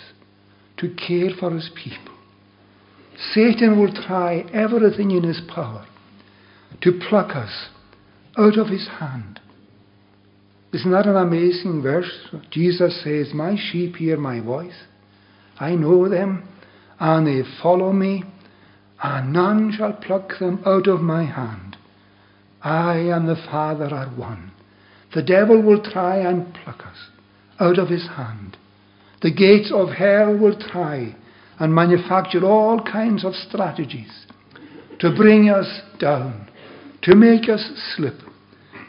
to 0.77 0.93
care 0.95 1.29
for 1.39 1.51
his 1.51 1.69
people. 1.75 2.15
Satan 3.33 3.79
will 3.79 3.93
try 3.93 4.45
everything 4.53 5.11
in 5.11 5.23
his 5.23 5.41
power 5.53 5.85
to 6.81 6.99
pluck 7.09 7.35
us 7.35 7.69
out 8.37 8.57
of 8.57 8.67
his 8.67 8.87
hand. 8.99 9.39
Isn't 10.73 10.91
that 10.91 11.05
an 11.05 11.17
amazing 11.17 11.81
verse? 11.81 12.11
Jesus 12.49 13.03
says, 13.03 13.33
My 13.33 13.55
sheep 13.55 13.97
hear 13.97 14.17
my 14.17 14.39
voice. 14.39 14.85
I 15.59 15.75
know 15.75 16.09
them, 16.09 16.47
and 16.99 17.27
they 17.27 17.41
follow 17.61 17.91
me, 17.91 18.23
and 19.03 19.33
none 19.33 19.73
shall 19.77 19.93
pluck 19.93 20.39
them 20.39 20.63
out 20.65 20.87
of 20.87 21.01
my 21.01 21.25
hand. 21.25 21.77
I 22.63 22.97
and 22.97 23.27
the 23.27 23.35
Father 23.35 23.93
are 23.93 24.09
one. 24.09 24.51
The 25.13 25.23
devil 25.23 25.61
will 25.61 25.83
try 25.83 26.17
and 26.17 26.53
pluck 26.53 26.85
us 26.85 27.09
out 27.59 27.77
of 27.77 27.89
his 27.89 28.07
hand. 28.07 28.57
The 29.21 29.31
gates 29.31 29.71
of 29.73 29.89
hell 29.89 30.35
will 30.37 30.57
try 30.57 31.15
and 31.61 31.75
manufacture 31.75 32.43
all 32.43 32.81
kinds 32.81 33.23
of 33.23 33.35
strategies 33.35 34.25
to 34.97 35.15
bring 35.15 35.47
us 35.47 35.81
down, 35.99 36.49
to 37.03 37.15
make 37.15 37.47
us 37.47 37.63
slip, 37.95 38.19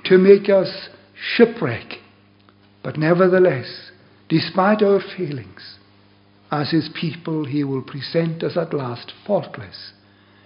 to 0.07 0.17
make 0.17 0.49
us 0.49 0.89
shipwreck. 1.15 1.99
But 2.83 2.97
nevertheless, 2.97 3.91
despite 4.31 4.83
our 4.83 5.01
failings, 5.19 5.77
as 6.51 6.71
his 6.71 6.89
people, 6.99 7.45
he 7.45 7.63
will 7.63 7.83
present 7.83 8.43
us 8.43 8.57
at 8.57 8.73
last 8.73 9.13
faultless 9.27 9.93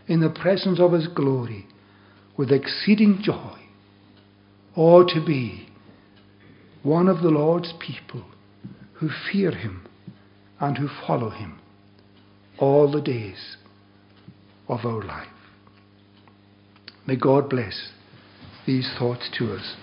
in 0.09 0.19
the 0.19 0.29
presence 0.29 0.81
of 0.81 0.95
his 0.95 1.07
glory 1.07 1.65
with 2.37 2.51
exceeding 2.51 3.21
joy, 3.23 3.57
or 4.75 5.05
to 5.05 5.25
be 5.25 5.69
one 6.83 7.07
of 7.07 7.23
the 7.23 7.31
Lord's 7.31 7.73
people 7.79 8.25
who 8.95 9.11
fear 9.31 9.53
him 9.53 9.87
and 10.59 10.77
who 10.77 10.89
follow 11.07 11.31
him 11.31 11.61
all 12.59 12.91
the 12.91 13.01
days 13.01 13.57
of 14.69 14.81
our 14.85 15.03
life. 15.03 15.29
May 17.07 17.17
God 17.17 17.49
bless 17.49 17.93
these 18.67 18.91
thoughts 18.99 19.31
to 19.39 19.53
us. 19.55 19.77